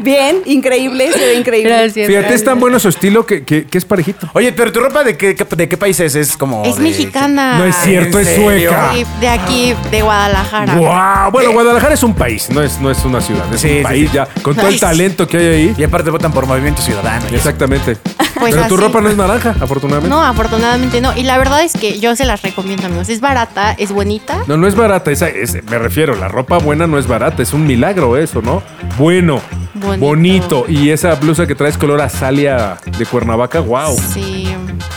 Bien, 0.00 0.38
increíble, 0.46 1.12
se 1.12 1.18
ve 1.18 1.34
increíble. 1.34 1.70
Gracias. 1.70 2.06
Fíjate, 2.06 2.34
es 2.34 2.44
tan 2.44 2.60
bueno 2.60 2.78
su 2.78 2.88
estilo 2.88 3.26
que, 3.26 3.44
que- 3.44 3.66
que 3.66 3.78
es 3.78 3.84
parejito. 3.84 4.28
Oye, 4.34 4.52
pero 4.52 4.72
tu 4.72 4.80
ropa 4.80 5.04
de 5.04 5.16
qué, 5.16 5.34
de 5.34 5.68
qué 5.68 5.76
país 5.76 5.98
es? 6.00 6.14
Es 6.14 6.36
como. 6.36 6.64
Es 6.64 6.76
de- 6.76 6.82
mexicana. 6.82 7.58
No 7.58 7.64
es 7.64 7.76
cierto, 7.76 8.18
¿en 8.18 8.26
es 8.26 8.36
sueca. 8.36 8.90
Sí, 8.94 9.04
de 9.20 9.28
aquí, 9.28 9.74
de 9.90 10.02
Guadalajara. 10.02 10.74
¡Guau! 10.74 11.30
Bueno, 11.30 11.52
Guadalajara 11.52 11.94
es 11.94 12.02
un 12.02 12.14
país, 12.14 12.48
no 12.50 12.62
es, 12.62 12.78
no 12.80 12.90
es 12.90 13.04
una 13.04 13.20
ciudad, 13.20 13.44
es 13.52 13.60
Sí, 13.60 13.68
un 13.68 13.76
sí, 13.78 13.82
país 13.82 14.10
sí. 14.10 14.16
ya. 14.16 14.26
Con 14.42 14.54
todo 14.56 14.68
el 14.68 14.80
talento 14.80 15.26
que 15.26 15.36
hay 15.36 15.46
ahí. 15.46 15.74
Y 15.76 15.84
aparte 15.84 16.10
votan 16.10 16.32
por 16.32 16.46
Movimiento 16.46 16.80
Ciudadano. 16.82 17.26
Exactamente. 17.32 17.96
Pues 18.38 18.54
Pero 18.54 18.68
tu 18.68 18.76
ropa 18.76 19.00
no 19.00 19.08
es 19.08 19.16
naranja, 19.16 19.50
afortunadamente. 19.60 20.08
No, 20.08 20.22
afortunadamente 20.22 21.00
no. 21.00 21.16
Y 21.16 21.24
la 21.24 21.38
verdad 21.38 21.62
es 21.64 21.72
que 21.72 21.98
yo 21.98 22.14
se 22.14 22.24
las 22.24 22.40
recomiendo, 22.42 22.86
amigos. 22.86 23.08
Es 23.08 23.20
barata, 23.20 23.74
es 23.76 23.90
bonita. 23.90 24.44
No, 24.46 24.56
no 24.56 24.68
es 24.68 24.76
barata, 24.76 25.10
esa 25.10 25.28
es, 25.28 25.60
me 25.64 25.76
refiero, 25.78 26.14
la 26.14 26.28
ropa 26.28 26.58
buena 26.58 26.77
no 26.86 26.98
es 26.98 27.06
barata, 27.06 27.42
es 27.42 27.52
un 27.52 27.66
milagro 27.66 28.16
eso, 28.16 28.40
¿no? 28.42 28.62
Bueno, 28.98 29.40
Bonito. 29.74 30.00
bonito. 30.06 30.64
Y 30.68 30.90
esa 30.90 31.14
blusa 31.14 31.46
que 31.46 31.54
traes 31.54 31.76
color 31.78 32.00
azalia 32.00 32.76
de 32.98 33.06
Cuernavaca, 33.06 33.60
wow. 33.60 33.96
Sí. 34.14 34.48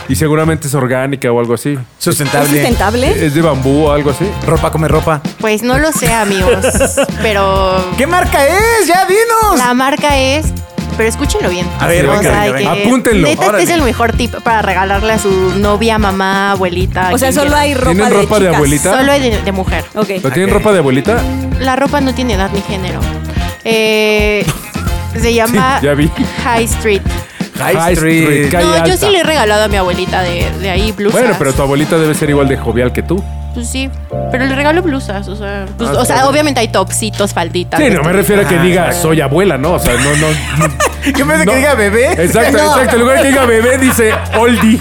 Y 0.08 0.16
seguramente 0.16 0.66
es 0.66 0.74
orgánica 0.74 1.30
o 1.30 1.38
algo 1.40 1.54
así. 1.54 1.72
¿Es 1.74 1.80
Sustentable. 1.98 2.48
sustentable? 2.50 3.26
Es 3.26 3.34
de 3.34 3.40
bambú 3.40 3.84
o 3.86 3.92
algo 3.92 4.10
así. 4.10 4.28
Ropa 4.46 4.70
come 4.70 4.88
ropa. 4.88 5.20
Pues 5.40 5.62
no 5.62 5.78
lo 5.78 5.92
sé, 5.92 6.12
amigos. 6.12 6.64
pero 7.22 7.76
¿Qué 7.96 8.06
marca 8.06 8.44
es? 8.46 8.86
¡Ya 8.86 9.06
dinos! 9.06 9.58
la 9.58 9.72
marca 9.74 10.18
es. 10.18 10.46
Pero 10.96 11.08
escúchenlo 11.08 11.48
bien. 11.48 11.66
A 11.80 11.86
ver, 11.86 12.06
O 12.06 12.10
venga, 12.10 12.22
sea, 12.22 12.40
venga, 12.44 12.58
que 12.58 12.64
venga. 12.64 12.72
Apúntenlo, 12.86 13.28
Neta, 13.28 13.46
este 13.46 13.62
es 13.62 13.70
el 13.70 13.82
mejor 13.82 14.12
tip 14.12 14.34
para 14.42 14.62
regalarle 14.62 15.12
a 15.12 15.18
su 15.18 15.30
novia, 15.58 15.98
mamá, 15.98 16.52
abuelita. 16.52 17.10
O 17.12 17.18
sea, 17.18 17.32
solo 17.32 17.56
hay 17.56 17.74
ropa 17.74 17.92
¿Tienen 17.92 18.08
de 18.10 18.14
ropa 18.22 18.34
de 18.38 18.40
chicas. 18.46 18.56
abuelita? 18.56 18.96
Solo 18.98 19.12
hay 19.12 19.20
de, 19.30 19.42
de 19.42 19.52
mujer. 19.52 19.84
Ok. 19.94 20.06
¿Pero 20.08 20.30
tienen 20.30 20.50
ropa 20.54 20.72
de 20.72 20.78
abuelita? 20.78 21.22
La 21.60 21.76
ropa 21.76 22.00
no 22.00 22.14
tiene 22.14 22.34
edad 22.34 22.50
ni 22.52 22.60
género. 22.62 23.00
Eh, 23.64 24.44
se 25.18 25.34
llama 25.34 25.80
ya 25.82 25.94
vi. 25.94 26.10
High 26.44 26.64
Street. 26.64 27.02
High, 27.58 27.92
Street. 27.94 28.22
Street. 28.22 28.50
Calle 28.50 28.66
No, 28.80 28.86
yo 28.86 28.96
sí 28.96 29.08
le 29.10 29.20
he 29.20 29.22
regalado 29.22 29.64
a 29.64 29.68
mi 29.68 29.76
abuelita 29.76 30.22
de, 30.22 30.50
de 30.60 30.70
ahí 30.70 30.90
blusas. 30.92 31.20
Bueno, 31.20 31.36
pero 31.38 31.52
tu 31.52 31.62
abuelita 31.62 31.96
debe 31.96 32.14
ser 32.14 32.28
igual 32.30 32.48
de 32.48 32.56
jovial 32.56 32.92
que 32.92 33.02
tú. 33.02 33.22
Pues 33.54 33.68
sí, 33.68 33.90
pero 34.30 34.46
le 34.46 34.54
regalo 34.54 34.80
blusas, 34.82 35.28
o 35.28 35.36
sea, 35.36 35.66
pues, 35.76 35.90
Ah, 35.90 36.00
o 36.00 36.04
sea, 36.06 36.26
obviamente 36.26 36.58
hay 36.60 36.68
topsitos, 36.68 37.34
falditas. 37.34 37.78
Sí, 37.78 37.90
no 37.90 38.02
me 38.02 38.10
vestiditos. 38.12 38.16
refiero 38.16 38.42
a 38.42 38.48
que 38.48 38.58
diga 38.66 38.92
soy 38.94 39.20
abuela, 39.20 39.58
¿no? 39.58 39.74
O 39.74 39.78
sea, 39.78 39.92
no, 39.94 40.16
no. 40.16 40.72
¿Qué 41.14 41.24
pensé 41.24 41.44
No. 41.44 41.52
que 41.52 41.56
diga 41.58 41.74
bebé? 41.74 42.12
Exacto, 42.12 42.52
No. 42.58 42.72
exacto. 42.72 42.94
En 42.96 43.00
lugar 43.00 43.16
de 43.18 43.22
que 43.22 43.28
diga 43.28 43.46
bebé, 43.46 43.78
dice 43.78 44.14
oldie. 44.38 44.78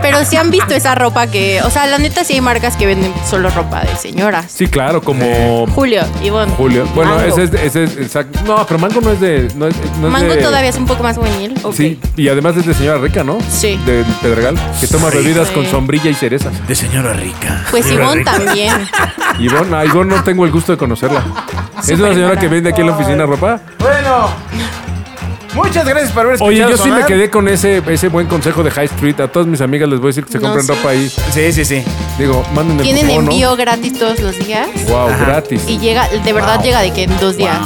Pero 0.00 0.24
si 0.24 0.36
han 0.36 0.50
visto 0.50 0.74
esa 0.74 0.94
ropa 0.94 1.26
que, 1.26 1.60
o 1.62 1.70
sea, 1.70 1.86
la 1.86 1.98
neta 1.98 2.24
sí 2.24 2.34
hay 2.34 2.40
marcas 2.40 2.76
que 2.76 2.86
venden 2.86 3.12
solo 3.28 3.50
ropa 3.50 3.82
de 3.82 3.94
señoras. 3.96 4.46
Sí, 4.48 4.66
claro, 4.66 5.02
como 5.02 5.66
Julio, 5.68 6.02
Ivonne. 6.22 6.52
Julio. 6.56 6.86
Bueno, 6.94 7.16
Mango. 7.16 7.26
ese 7.28 7.44
es, 7.44 7.52
ese 7.54 7.84
es 7.84 7.96
exacto. 7.96 8.38
No, 8.46 8.64
pero 8.66 8.78
Mango 8.78 9.00
no 9.00 9.10
es 9.12 9.20
de. 9.20 9.48
No 9.56 9.66
es, 9.66 9.74
no 10.00 10.06
es 10.06 10.12
Mango 10.12 10.34
de- 10.34 10.42
todavía 10.42 10.70
es 10.70 10.76
un 10.76 10.86
poco 10.86 11.02
más 11.02 11.16
juvenil. 11.16 11.54
Ok. 11.62 11.74
Sí, 11.74 12.00
y 12.16 12.28
además 12.28 12.56
es 12.56 12.66
de 12.66 12.74
señora 12.74 12.98
rica, 12.98 13.24
¿no? 13.24 13.38
Sí. 13.50 13.78
Del 13.84 14.04
Pedregal, 14.22 14.56
que 14.80 14.86
toma 14.86 15.10
bebidas 15.10 15.50
con 15.50 15.66
sombrilla 15.66 16.10
y 16.10 16.14
cereza. 16.14 16.50
De 16.66 16.74
señora 16.74 17.12
rica. 17.12 17.64
Pues 17.70 17.90
Ivonne 17.90 18.24
también. 18.24 18.72
Ivonne, 19.38 19.76
a 19.76 19.84
Ivonne 19.84 20.14
no 20.16 20.22
tengo 20.22 20.44
el 20.44 20.50
gusto 20.52 20.72
de 20.72 20.78
conocerla. 20.78 21.22
Es 21.82 21.90
una 21.98 22.08
señora 22.10 22.28
rara. 22.28 22.40
que 22.40 22.48
vende 22.48 22.70
aquí 22.70 22.80
en 22.80 22.86
la 22.88 22.94
oficina 22.94 23.26
ropa. 23.26 23.60
Bueno. 23.78 24.28
Muchas 25.54 25.86
gracias 25.86 26.10
por 26.12 26.22
haber 26.22 26.34
escuchado 26.34 26.48
Oye, 26.66 26.76
yo 26.76 26.76
sí 26.82 26.90
me 26.90 27.04
quedé 27.06 27.30
con 27.30 27.46
ese, 27.48 27.82
ese 27.88 28.08
buen 28.08 28.26
consejo 28.26 28.62
de 28.62 28.70
High 28.70 28.86
Street. 28.86 29.20
A 29.20 29.28
todas 29.28 29.46
mis 29.46 29.60
amigas 29.60 29.88
les 29.88 29.98
voy 30.00 30.08
a 30.08 30.10
decir 30.10 30.24
que 30.24 30.32
se 30.32 30.38
No, 30.38 30.44
compren 30.48 30.66
sí. 30.66 30.72
ropa 30.72 30.88
ahí. 30.90 31.08
Sí, 31.32 31.52
sí, 31.52 31.64
sí. 31.64 31.82
Digo, 32.18 32.44
manden 32.54 32.78
el 32.78 32.82
Tienen 32.82 33.06
cupón, 33.06 33.24
¿no? 33.26 33.30
envío 33.30 33.56
gratis 33.56 33.98
todos 33.98 34.18
los 34.20 34.38
días. 34.38 34.68
Wow, 34.88 35.08
gratis. 35.20 35.62
Y 35.68 35.78
llega, 35.78 36.08
de 36.08 36.32
verdad 36.32 36.62
llega 36.62 36.80
de 36.80 36.92
que 36.92 37.04
en 37.04 37.16
dos 37.18 37.36
días. 37.36 37.58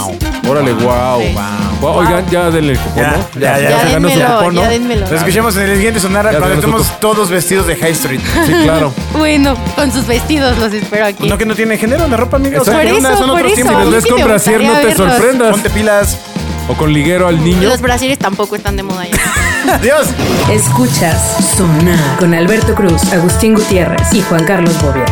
Órale, 0.47 0.73
wow. 0.75 1.21
Sí. 1.21 1.35
Wow, 1.81 1.97
Oigan, 1.99 2.29
ya 2.29 2.51
denle 2.51 2.73
el 2.73 2.79
cupón, 2.79 3.03
Ya, 3.03 3.11
¿no? 3.13 3.41
ya, 3.41 3.59
ya. 3.61 3.71
Ya 3.71 3.81
se 3.83 3.93
ganó 3.93 4.09
su 4.09 4.15
denmelo, 4.19 4.37
cupón, 4.39 4.55
¿no? 4.55 4.61
ya 4.63 4.69
denmelo. 4.69 5.01
Nos 5.03 5.13
escuchamos 5.13 5.57
en 5.57 5.63
el 5.71 5.77
siguiente 5.77 6.01
sonar 6.01 6.25
Ya 6.33 6.39
cuando 6.39 6.55
estemos 6.57 7.01
todos 7.01 7.31
vestidos 7.31 7.67
de 7.67 7.77
High 7.77 7.93
Street. 7.93 8.21
Sí, 8.47 8.53
claro. 8.65 8.93
Bueno, 9.17 9.57
con 9.77 9.91
sus 9.93 10.07
vestidos 10.07 10.59
los 10.59 10.73
espero 10.73 11.07
aquí. 11.07 11.29
No 11.29 11.39
que 11.39 11.45
no 11.47 11.55
tiene 11.55 11.77
género 11.79 12.07
la 12.09 12.17
ropa, 12.17 12.37
amiga. 12.37 12.61
O 12.61 12.65
sea, 12.65 12.75
Por 12.75 12.83
que 12.85 12.93
una- 12.95 13.09
eso, 13.11 13.19
son 13.19 13.31
por 13.31 13.39
otros 13.41 13.53
eso. 13.53 13.57
Si 13.57 13.63
tiempos. 13.69 13.85
los 13.85 13.95
ves 13.95 14.05
sí 14.05 14.11
con 14.11 14.19
me 14.21 14.25
brasier, 14.27 14.63
no 14.63 14.73
te 14.75 14.95
sorprendas. 14.95 15.51
Ponte 15.53 15.71
pilas. 15.71 16.19
O 16.69 16.75
con 16.75 16.93
liguero 16.93 17.27
al 17.27 17.43
niño. 17.43 17.69
Los 17.69 17.81
brasiles 17.81 18.19
tampoco 18.19 18.55
están 18.55 18.77
de 18.77 18.83
moda 18.83 19.07
ya. 19.07 19.75
Adiós. 19.77 20.09
Escuchas 20.51 21.55
Sonar 21.57 22.19
con 22.19 22.35
Alberto 22.35 22.75
Cruz, 22.75 23.11
Agustín 23.13 23.55
Gutiérrez 23.55 24.13
y 24.13 24.21
Juan 24.23 24.45
Carlos 24.45 24.75
Bobia. 24.83 25.07